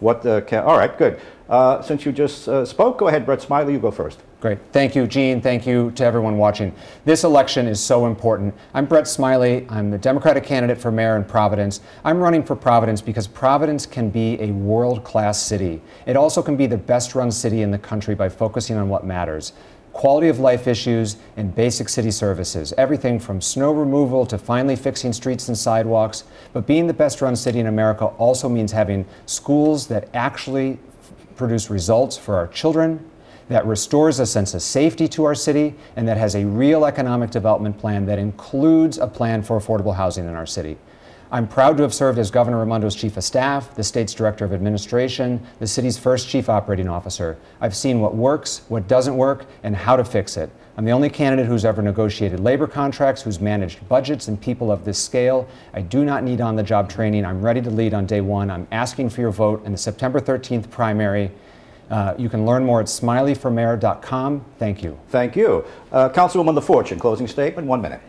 what? 0.00 0.26
Uh, 0.26 0.40
ca- 0.40 0.62
all 0.62 0.76
right, 0.76 0.96
good. 0.98 1.20
Uh, 1.48 1.80
since 1.82 2.04
you 2.04 2.10
just 2.12 2.48
uh, 2.48 2.64
spoke, 2.64 2.98
go 2.98 3.08
ahead, 3.08 3.24
Brett 3.26 3.42
Smiley. 3.42 3.74
You 3.74 3.78
go 3.78 3.90
first. 3.90 4.18
Great. 4.44 4.58
Thank 4.72 4.94
you, 4.94 5.06
Gene. 5.06 5.40
Thank 5.40 5.66
you 5.66 5.90
to 5.92 6.04
everyone 6.04 6.36
watching. 6.36 6.74
This 7.06 7.24
election 7.24 7.66
is 7.66 7.82
so 7.82 8.04
important. 8.04 8.54
I'm 8.74 8.84
Brett 8.84 9.08
Smiley. 9.08 9.66
I'm 9.70 9.90
the 9.90 9.96
Democratic 9.96 10.44
candidate 10.44 10.76
for 10.76 10.92
mayor 10.92 11.16
in 11.16 11.24
Providence. 11.24 11.80
I'm 12.04 12.18
running 12.20 12.42
for 12.42 12.54
Providence 12.54 13.00
because 13.00 13.26
Providence 13.26 13.86
can 13.86 14.10
be 14.10 14.38
a 14.42 14.48
world 14.48 15.02
class 15.02 15.40
city. 15.40 15.80
It 16.04 16.14
also 16.14 16.42
can 16.42 16.58
be 16.58 16.66
the 16.66 16.76
best 16.76 17.14
run 17.14 17.30
city 17.30 17.62
in 17.62 17.70
the 17.70 17.78
country 17.78 18.14
by 18.14 18.28
focusing 18.28 18.76
on 18.76 18.90
what 18.90 19.06
matters 19.06 19.54
quality 19.94 20.28
of 20.28 20.40
life 20.40 20.66
issues 20.66 21.16
and 21.38 21.54
basic 21.54 21.88
city 21.88 22.10
services, 22.10 22.74
everything 22.76 23.18
from 23.18 23.40
snow 23.40 23.72
removal 23.72 24.26
to 24.26 24.36
finally 24.36 24.76
fixing 24.76 25.12
streets 25.12 25.48
and 25.48 25.56
sidewalks. 25.56 26.24
But 26.52 26.66
being 26.66 26.86
the 26.86 26.92
best 26.92 27.22
run 27.22 27.34
city 27.34 27.60
in 27.60 27.68
America 27.68 28.06
also 28.18 28.48
means 28.48 28.72
having 28.72 29.06
schools 29.24 29.86
that 29.86 30.08
actually 30.12 30.80
produce 31.36 31.70
results 31.70 32.18
for 32.18 32.34
our 32.34 32.48
children, 32.48 33.08
that 33.48 33.66
restores 33.66 34.20
a 34.20 34.26
sense 34.26 34.54
of 34.54 34.62
safety 34.62 35.08
to 35.08 35.24
our 35.24 35.34
city, 35.34 35.74
and 35.96 36.06
that 36.08 36.16
has 36.16 36.34
a 36.34 36.44
real 36.44 36.84
economic 36.84 37.30
development 37.30 37.78
plan 37.78 38.06
that 38.06 38.18
includes 38.18 38.98
a 38.98 39.06
plan 39.06 39.42
for 39.42 39.58
affordable 39.58 39.94
housing 39.94 40.26
in 40.26 40.34
our 40.34 40.46
city. 40.46 40.76
I'm 41.32 41.48
proud 41.48 41.76
to 41.78 41.82
have 41.82 41.92
served 41.92 42.18
as 42.18 42.30
Governor 42.30 42.64
Raimondo's 42.64 42.94
Chief 42.94 43.16
of 43.16 43.24
Staff, 43.24 43.74
the 43.74 43.82
state's 43.82 44.14
Director 44.14 44.44
of 44.44 44.52
Administration, 44.52 45.44
the 45.58 45.66
city's 45.66 45.98
first 45.98 46.28
Chief 46.28 46.48
Operating 46.48 46.88
Officer. 46.88 47.36
I've 47.60 47.74
seen 47.74 48.00
what 48.00 48.14
works, 48.14 48.62
what 48.68 48.86
doesn't 48.86 49.16
work, 49.16 49.46
and 49.64 49.74
how 49.74 49.96
to 49.96 50.04
fix 50.04 50.36
it. 50.36 50.48
I'm 50.76 50.84
the 50.84 50.92
only 50.92 51.08
candidate 51.08 51.46
who's 51.46 51.64
ever 51.64 51.82
negotiated 51.82 52.40
labor 52.40 52.66
contracts, 52.66 53.22
who's 53.22 53.40
managed 53.40 53.88
budgets 53.88 54.28
and 54.28 54.40
people 54.40 54.70
of 54.70 54.84
this 54.84 55.02
scale. 55.02 55.48
I 55.72 55.80
do 55.80 56.04
not 56.04 56.24
need 56.24 56.40
on 56.40 56.56
the 56.56 56.62
job 56.62 56.88
training. 56.88 57.24
I'm 57.24 57.42
ready 57.42 57.62
to 57.62 57.70
lead 57.70 57.94
on 57.94 58.06
day 58.06 58.20
one. 58.20 58.50
I'm 58.50 58.66
asking 58.70 59.10
for 59.10 59.20
your 59.20 59.30
vote 59.30 59.64
in 59.64 59.72
the 59.72 59.78
September 59.78 60.20
13th 60.20 60.70
primary. 60.70 61.30
Uh, 61.94 62.12
you 62.18 62.28
can 62.28 62.44
learn 62.44 62.64
more 62.64 62.80
at 62.80 62.86
smileyformayor.com. 62.86 64.44
Thank 64.58 64.82
you. 64.82 64.98
Thank 65.10 65.36
you. 65.36 65.64
Uh, 65.92 66.08
Councilwoman 66.08 66.58
LaFortune, 66.58 66.98
closing 66.98 67.28
statement, 67.28 67.68
one 67.68 67.80
minute. 67.80 68.00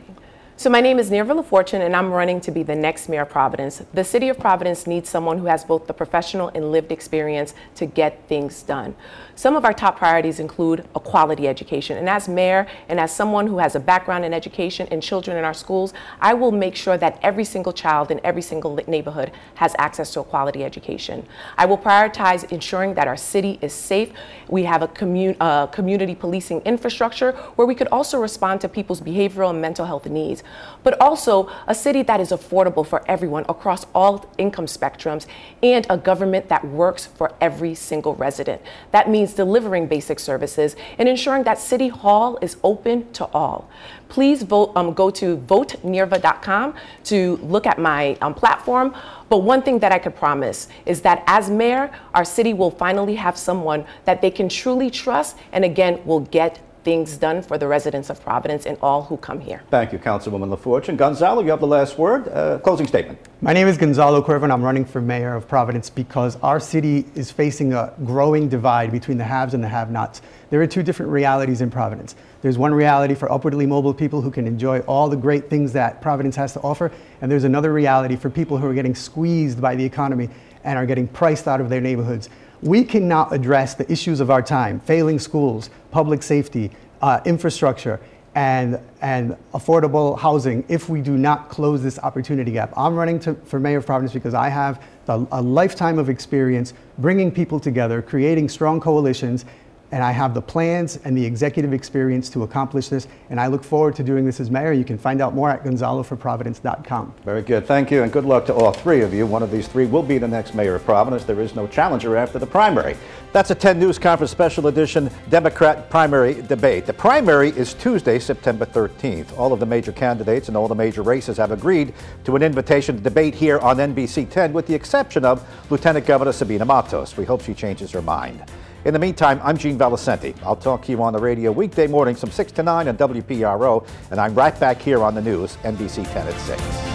So 0.57 0.69
my 0.69 0.79
name 0.79 0.99
is 0.99 1.11
Nirva 1.11 1.43
LaFortune, 1.43 1.81
and 1.81 1.93
I'm 1.93 2.13
running 2.13 2.39
to 2.39 2.49
be 2.49 2.63
the 2.63 2.75
next 2.75 3.09
mayor 3.09 3.23
of 3.23 3.29
Providence. 3.29 3.83
The 3.93 4.05
city 4.05 4.29
of 4.29 4.39
Providence 4.39 4.87
needs 4.87 5.09
someone 5.09 5.37
who 5.37 5.47
has 5.47 5.65
both 5.65 5.85
the 5.85 5.93
professional 5.93 6.47
and 6.55 6.71
lived 6.71 6.93
experience 6.93 7.53
to 7.75 7.85
get 7.85 8.25
things 8.29 8.63
done. 8.63 8.95
Some 9.35 9.57
of 9.57 9.65
our 9.65 9.73
top 9.73 9.97
priorities 9.97 10.39
include 10.39 10.87
a 10.95 10.99
quality 11.01 11.49
education. 11.49 11.97
And 11.97 12.07
as 12.07 12.29
mayor 12.29 12.67
and 12.87 13.01
as 13.01 13.13
someone 13.13 13.47
who 13.47 13.57
has 13.57 13.75
a 13.75 13.81
background 13.81 14.23
in 14.23 14.33
education 14.33 14.87
and 14.91 15.03
children 15.03 15.35
in 15.35 15.43
our 15.43 15.53
schools, 15.53 15.93
I 16.21 16.33
will 16.33 16.53
make 16.53 16.77
sure 16.77 16.97
that 16.97 17.19
every 17.21 17.43
single 17.43 17.73
child 17.73 18.09
in 18.09 18.21
every 18.23 18.41
single 18.41 18.79
neighborhood 18.87 19.33
has 19.55 19.75
access 19.77 20.13
to 20.13 20.21
a 20.21 20.23
quality 20.23 20.63
education. 20.63 21.27
I 21.57 21.65
will 21.65 21.77
prioritize 21.77 22.49
ensuring 22.49 22.93
that 22.93 23.09
our 23.09 23.17
city 23.17 23.59
is 23.61 23.73
safe. 23.73 24.13
We 24.47 24.63
have 24.63 24.81
a 24.83 24.87
commu- 24.87 25.35
uh, 25.41 25.67
community 25.67 26.15
policing 26.15 26.61
infrastructure 26.61 27.33
where 27.57 27.67
we 27.67 27.75
could 27.75 27.89
also 27.89 28.21
respond 28.21 28.61
to 28.61 28.69
people's 28.69 29.01
behavioral 29.01 29.49
and 29.49 29.61
mental 29.61 29.85
health 29.85 30.05
needs, 30.05 30.44
but 30.85 30.99
also 31.01 31.49
a 31.67 31.73
city 31.73 32.03
that 32.03 32.21
is 32.21 32.29
affordable 32.29 32.85
for 32.85 33.03
everyone 33.09 33.43
across 33.49 33.85
all 33.95 34.29
income 34.37 34.67
spectrums 34.67 35.25
and 35.63 35.85
a 35.89 35.97
government 35.97 36.47
that 36.47 36.63
works 36.63 37.07
for 37.07 37.33
every 37.41 37.73
single 37.73 38.13
resident. 38.15 38.61
That 38.91 39.09
means 39.09 39.33
delivering 39.33 39.87
basic 39.87 40.19
services 40.19 40.75
and 40.99 41.09
ensuring 41.09 41.43
that 41.43 41.57
City 41.57 41.87
Hall 41.87 42.37
is 42.41 42.57
open 42.63 43.11
to 43.13 43.25
all. 43.33 43.67
Please 44.09 44.43
vote, 44.43 44.71
um, 44.75 44.93
go 44.93 45.09
to 45.09 45.37
votenirva.com 45.37 46.75
to 47.05 47.37
look 47.37 47.65
at 47.65 47.79
my 47.79 48.15
um, 48.21 48.35
platform. 48.35 48.95
But 49.29 49.39
one 49.39 49.63
thing 49.63 49.79
that 49.79 49.91
I 49.91 49.97
could 49.97 50.15
promise 50.15 50.67
is 50.85 51.01
that 51.01 51.23
as 51.25 51.49
mayor, 51.49 51.91
our 52.13 52.23
city 52.23 52.53
will 52.53 52.69
finally 52.69 53.15
have 53.15 53.37
someone 53.37 53.85
that 54.05 54.21
they 54.21 54.29
can 54.29 54.49
truly 54.49 54.91
trust 54.91 55.35
and 55.51 55.65
again 55.65 55.99
will 56.05 56.19
get 56.19 56.59
things 56.85 57.17
done 57.17 57.41
for 57.41 57.57
the 57.57 57.67
residents 57.67 58.11
of 58.11 58.21
Providence 58.21 58.67
and 58.67 58.77
all 58.79 59.01
who 59.01 59.17
come 59.17 59.41
here. 59.41 59.63
Thank 59.71 59.91
you, 59.91 59.97
Councilwoman 59.97 60.55
LaFortune. 60.55 60.95
Gonzalo, 60.95 61.41
you 61.41 61.49
have 61.49 61.59
the 61.59 61.67
last 61.67 61.97
word. 61.97 62.27
Uh, 62.27 62.59
closing 62.59 62.85
statement. 62.85 63.17
My 63.41 63.53
name 63.53 63.67
is 63.67 63.75
Gonzalo 63.75 64.21
Cuervo, 64.21 64.43
and 64.43 64.53
I'm 64.53 64.63
running 64.63 64.85
for 64.85 65.01
mayor 65.01 65.33
of 65.33 65.47
Providence 65.47 65.89
because 65.89 66.37
our 66.41 66.59
city 66.59 67.05
is 67.15 67.31
facing 67.31 67.73
a 67.73 67.91
growing 68.05 68.47
divide 68.47 68.91
between 68.91 69.17
the 69.17 69.23
haves 69.23 69.55
and 69.55 69.63
the 69.63 69.67
have 69.67 69.89
nots. 69.89 70.21
There 70.51 70.61
are 70.61 70.67
two 70.67 70.83
different 70.83 71.11
realities 71.11 71.59
in 71.59 71.71
Providence. 71.71 72.15
There's 72.43 72.59
one 72.59 72.73
reality 72.73 73.15
for 73.15 73.31
upwardly 73.31 73.65
mobile 73.65 73.93
people 73.93 74.21
who 74.21 74.29
can 74.29 74.45
enjoy 74.45 74.81
all 74.81 75.09
the 75.09 75.17
great 75.17 75.49
things 75.49 75.73
that 75.73 76.03
Providence 76.03 76.35
has 76.35 76.53
to 76.53 76.61
offer, 76.61 76.91
and 77.19 77.31
there's 77.31 77.45
another 77.45 77.73
reality 77.73 78.15
for 78.15 78.29
people 78.29 78.59
who 78.59 78.67
are 78.67 78.75
getting 78.75 78.93
squeezed 78.93 79.59
by 79.59 79.75
the 79.75 79.83
economy 79.83 80.29
and 80.63 80.77
are 80.77 80.85
getting 80.85 81.07
priced 81.07 81.47
out 81.47 81.61
of 81.61 81.69
their 81.69 81.81
neighborhoods. 81.81 82.29
We 82.61 82.83
cannot 82.83 83.33
address 83.33 83.75
the 83.75 83.89
issues 83.91 84.19
of 84.19 84.29
our 84.29 84.41
time 84.41 84.79
failing 84.81 85.19
schools, 85.19 85.69
public 85.91 86.23
safety, 86.23 86.71
uh, 87.01 87.21
infrastructure, 87.25 87.99
and, 88.35 88.79
and 89.01 89.37
affordable 89.53 90.19
housing 90.19 90.65
if 90.67 90.89
we 90.89 91.01
do 91.01 91.17
not 91.17 91.49
close 91.49 91.81
this 91.81 91.97
opportunity 91.99 92.51
gap. 92.51 92.73
I'm 92.75 92.95
running 92.95 93.17
to, 93.21 93.33
for 93.33 93.59
mayor 93.59 93.77
of 93.77 93.85
Providence 93.85 94.13
because 94.13 94.33
I 94.33 94.49
have 94.49 94.83
the, 95.05 95.25
a 95.31 95.41
lifetime 95.41 95.97
of 95.97 96.09
experience 96.09 96.73
bringing 96.97 97.31
people 97.31 97.59
together, 97.59 98.01
creating 98.01 98.49
strong 98.49 98.81
coalitions, 98.81 99.45
and 99.95 100.03
I 100.03 100.11
have 100.11 100.33
the 100.33 100.41
plans 100.41 100.99
and 101.05 101.17
the 101.17 101.25
executive 101.25 101.71
experience 101.71 102.29
to 102.31 102.43
accomplish 102.43 102.89
this. 102.89 103.07
And 103.29 103.39
I 103.39 103.47
look 103.47 103.63
forward 103.63 103.95
to 103.95 104.03
doing 104.03 104.25
this 104.25 104.41
as 104.41 104.51
mayor. 104.51 104.73
You 104.73 104.83
can 104.83 104.97
find 104.97 105.21
out 105.21 105.33
more 105.33 105.49
at 105.49 105.63
gonzaloforprovidence.com. 105.63 107.13
Very 107.23 107.41
good. 107.41 107.65
Thank 107.65 107.91
you, 107.91 108.03
and 108.03 108.11
good 108.11 108.25
luck 108.25 108.45
to 108.47 108.53
all 108.53 108.73
three 108.73 109.03
of 109.03 109.13
you. 109.13 109.25
One 109.25 109.41
of 109.41 109.51
these 109.51 109.69
three 109.69 109.85
will 109.85 110.03
be 110.03 110.17
the 110.17 110.27
next 110.27 110.53
mayor 110.53 110.75
of 110.75 110.83
Providence. 110.83 111.23
There 111.23 111.39
is 111.39 111.55
no 111.55 111.65
challenger 111.65 112.17
after 112.17 112.39
the 112.39 112.45
primary. 112.45 112.97
That's 113.31 113.51
a 113.51 113.55
10 113.55 113.79
News 113.79 113.97
Conference 113.97 114.31
special 114.31 114.67
edition 114.67 115.09
Democrat 115.29 115.89
primary 115.89 116.41
debate. 116.41 116.85
The 116.85 116.93
primary 116.93 117.51
is 117.51 117.73
Tuesday, 117.73 118.19
September 118.19 118.65
13th. 118.65 119.37
All 119.37 119.53
of 119.53 119.61
the 119.61 119.65
major 119.65 119.93
candidates 119.93 120.49
and 120.49 120.57
all 120.57 120.67
the 120.67 120.75
major 120.75 121.03
races 121.03 121.37
have 121.37 121.51
agreed 121.51 121.93
to 122.25 122.35
an 122.35 122.43
invitation 122.43 122.97
to 122.97 123.01
debate 123.01 123.33
here 123.33 123.59
on 123.59 123.77
NBC 123.77 124.29
10, 124.29 124.51
with 124.51 124.67
the 124.67 124.75
exception 124.75 125.23
of 125.23 125.41
Lieutenant 125.71 126.05
Governor 126.05 126.33
Sabina 126.33 126.65
Matos. 126.65 127.15
We 127.15 127.23
hope 127.23 127.41
she 127.41 127.53
changes 127.53 127.91
her 127.91 128.01
mind. 128.01 128.43
In 128.85 128.93
the 128.93 128.99
meantime, 128.99 129.41
I'm 129.43 129.57
Gene 129.57 129.79
Valicenti. 129.79 130.35
I'll 130.43 130.55
talk 130.55 130.83
to 130.83 130.91
you 130.91 131.01
on 131.01 131.11
the 131.11 131.19
radio 131.19 131.51
weekday 131.51 131.87
mornings 131.87 132.19
from 132.19 132.29
6 132.29 132.51
to 132.51 132.61
9 132.61 132.87
on 132.87 132.95
WPRO, 132.95 133.87
and 134.11 134.21
I'm 134.21 134.35
right 134.35 134.57
back 134.59 134.79
here 134.79 135.01
on 135.01 135.15
the 135.15 135.23
news, 135.23 135.55
NBC 135.63 136.03
10 136.13 136.27
at 136.27 136.39
6. 136.41 136.94